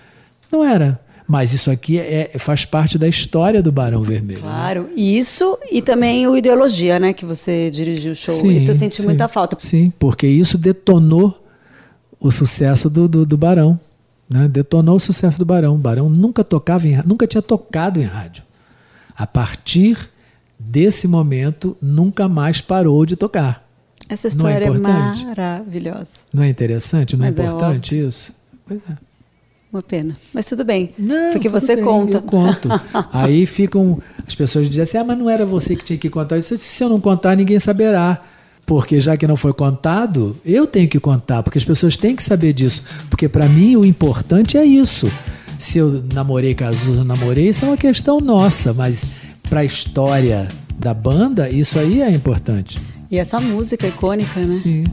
Não 0.52 0.64
era. 0.64 1.00
Mas 1.28 1.54
isso 1.54 1.72
aqui 1.72 1.98
é, 2.00 2.32
faz 2.38 2.66
parte 2.66 3.00
da 3.00 3.08
história 3.08 3.62
do 3.62 3.72
Barão 3.72 4.04
Vermelho. 4.04 4.42
né? 4.42 4.46
Claro, 4.48 4.90
isso 4.96 5.58
e 5.72 5.82
também 5.82 6.28
o 6.28 6.38
Ideologia, 6.38 7.00
né? 7.00 7.14
Que 7.14 7.26
você 7.26 7.72
dirigiu 7.72 8.12
o 8.12 8.16
show. 8.16 8.52
isso 8.52 8.70
eu 8.70 8.76
senti 8.76 9.02
sim. 9.02 9.08
muita 9.08 9.28
falta. 9.28 9.58
Sim, 9.60 9.92
porque 9.98 10.28
isso 10.28 10.58
detonou 10.58 11.44
o 12.20 12.32
sucesso 12.32 12.90
do, 12.90 13.08
do, 13.08 13.26
do 13.26 13.38
Barão. 13.38 13.80
Né? 14.30 14.48
Detonou 14.48 14.98
o 14.98 15.00
sucesso 15.00 15.40
do 15.40 15.46
Barão. 15.46 15.76
O 15.76 15.80
Barão 15.80 16.10
nunca 16.10 16.44
tocava 16.44 16.88
em, 16.88 17.02
nunca 17.04 17.26
tinha 17.26 17.42
tocado 17.42 18.00
em 18.00 18.04
rádio. 18.04 18.44
A 19.18 19.26
partir 19.26 19.98
desse 20.60 21.08
momento, 21.08 21.76
nunca 21.82 22.30
mais 22.30 22.62
parou 22.62 23.04
de 23.06 23.16
tocar. 23.16 23.66
Essa 24.08 24.28
é 24.28 24.30
história 24.30 24.66
é, 24.66 24.68
importante? 24.68 25.26
maravilhosa. 25.26 26.08
Não 26.34 26.44
é 26.44 26.50
interessante? 26.50 27.16
Não 27.16 27.26
Mas 27.26 27.40
é 27.40 27.44
é 27.44 27.46
importante 27.48 28.00
isso? 28.00 28.34
Pois 28.68 28.84
é. 28.90 28.96
Uma 29.76 29.84
pena. 29.84 30.16
Mas 30.34 30.46
tudo 30.46 30.64
bem. 30.64 30.92
Não, 30.98 31.34
porque 31.34 31.50
você 31.50 31.76
bem, 31.76 31.84
conta. 31.84 32.18
Eu 32.18 32.22
conto. 32.22 32.70
Aí 33.12 33.46
ficam. 33.46 34.02
As 34.26 34.34
pessoas 34.34 34.70
dizem 34.70 34.84
assim: 34.84 34.98
ah, 34.98 35.04
mas 35.04 35.18
não 35.18 35.30
era 35.30 35.46
você 35.46 35.76
que 35.76 35.84
tinha 35.84 36.00
que 36.00 36.10
contar. 36.10 36.38
Disse, 36.38 36.58
se 36.58 36.82
eu 36.82 36.88
não 36.88 37.02
contar, 37.02 37.36
ninguém 37.36 37.60
saberá. 37.60 38.22
Porque 38.66 39.02
já 39.02 39.18
que 39.18 39.28
não 39.28 39.36
foi 39.36 39.52
contado, 39.52 40.38
eu 40.46 40.66
tenho 40.66 40.88
que 40.88 40.98
contar, 41.00 41.44
porque 41.44 41.58
as 41.58 41.66
pessoas 41.66 41.98
têm 41.98 42.16
que 42.16 42.24
saber 42.24 42.54
disso. 42.54 42.84
Porque 43.10 43.28
para 43.28 43.48
mim 43.50 43.76
o 43.76 43.84
importante 43.84 44.58
é 44.58 44.66
isso. 44.66 45.12
Se 45.60 45.78
eu 45.78 46.02
namorei 46.14 46.56
Cazuza, 46.56 47.04
namorei, 47.04 47.50
isso 47.50 47.66
é 47.66 47.68
uma 47.68 47.78
questão 47.78 48.20
nossa, 48.20 48.74
mas 48.74 49.06
para 49.50 49.60
a 49.60 49.66
história 49.66 50.48
da 50.80 50.94
banda, 50.94 51.50
isso 51.50 51.78
aí 51.78 52.02
é 52.02 52.10
importante. 52.10 52.80
E 53.12 53.20
essa 53.20 53.40
música 53.40 53.86
icônica, 53.86 54.40
né? 54.40 54.54
Sim. 54.54 54.84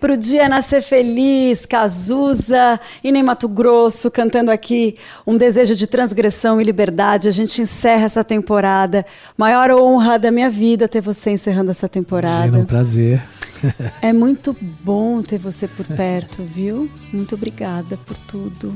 Pro 0.00 0.16
dia 0.16 0.48
nascer 0.48 0.80
feliz, 0.82 1.66
Cazuza 1.66 2.80
e 3.04 3.12
nem 3.12 3.22
Mato 3.22 3.46
Grosso, 3.46 4.10
cantando 4.10 4.50
aqui 4.50 4.96
um 5.26 5.36
desejo 5.36 5.76
de 5.76 5.86
transgressão 5.86 6.58
e 6.58 6.64
liberdade. 6.64 7.28
A 7.28 7.30
gente 7.30 7.60
encerra 7.60 8.06
essa 8.06 8.24
temporada. 8.24 9.04
Maior 9.36 9.70
honra 9.70 10.18
da 10.18 10.30
minha 10.30 10.48
vida 10.48 10.88
ter 10.88 11.02
você 11.02 11.30
encerrando 11.30 11.70
essa 11.70 11.84
Imagina, 11.84 12.00
um 12.00 12.04
temporada. 12.04 12.64
prazer. 12.66 13.22
É 14.00 14.10
muito 14.10 14.56
bom 14.82 15.20
ter 15.20 15.36
você 15.36 15.68
por 15.68 15.84
perto, 15.84 16.42
viu? 16.42 16.88
Muito 17.12 17.34
obrigada 17.34 17.98
por 18.06 18.16
tudo. 18.16 18.74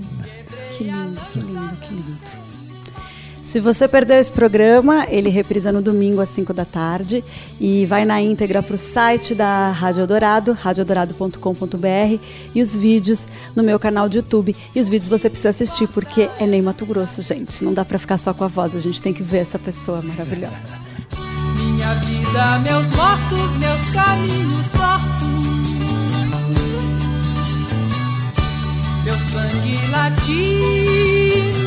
Que 0.76 0.84
lindo, 0.84 1.20
que 1.32 1.38
lindo, 1.38 1.76
que 1.78 1.94
lindo. 1.94 2.53
Se 3.44 3.60
você 3.60 3.86
perdeu 3.86 4.16
esse 4.16 4.32
programa, 4.32 5.06
ele 5.10 5.28
reprisa 5.28 5.70
no 5.70 5.82
domingo 5.82 6.22
às 6.22 6.30
5 6.30 6.54
da 6.54 6.64
tarde 6.64 7.22
e 7.60 7.84
vai 7.84 8.06
na 8.06 8.18
íntegra 8.20 8.62
para 8.62 8.74
o 8.74 8.78
site 8.78 9.34
da 9.34 9.70
Rádio 9.70 10.00
Eldorado, 10.00 10.52
radioeldorado.com.br 10.52 12.18
e 12.54 12.62
os 12.62 12.74
vídeos 12.74 13.28
no 13.54 13.62
meu 13.62 13.78
canal 13.78 14.08
de 14.08 14.16
YouTube. 14.16 14.56
E 14.74 14.80
os 14.80 14.88
vídeos 14.88 15.10
você 15.10 15.28
precisa 15.28 15.50
assistir 15.50 15.86
porque 15.88 16.30
é 16.40 16.46
nem 16.46 16.62
Mato 16.62 16.86
Grosso, 16.86 17.20
gente. 17.20 17.62
Não 17.62 17.74
dá 17.74 17.84
para 17.84 17.98
ficar 17.98 18.16
só 18.16 18.32
com 18.32 18.44
a 18.44 18.48
voz, 18.48 18.74
a 18.74 18.78
gente 18.78 19.02
tem 19.02 19.12
que 19.12 19.22
ver 19.22 19.40
essa 19.40 19.58
pessoa 19.58 20.00
maravilhosa. 20.00 20.56
Minha 21.62 21.94
vida, 21.96 22.58
meus 22.60 22.86
mortos, 22.96 23.56
meus 23.56 23.90
caminhos 23.90 24.68
tortos. 24.72 25.28
Meu 29.04 29.18
sangue 29.18 29.86
latino. 29.90 31.63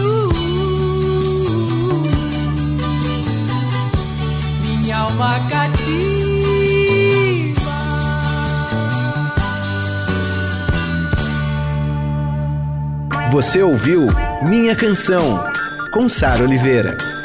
Alma 4.97 5.39
cativa. 5.49 6.27
Você 13.31 13.61
ouviu 13.61 14.07
Minha 14.47 14.75
Canção, 14.75 15.43
com 15.91 16.09
Sara 16.09 16.43
Oliveira. 16.43 17.16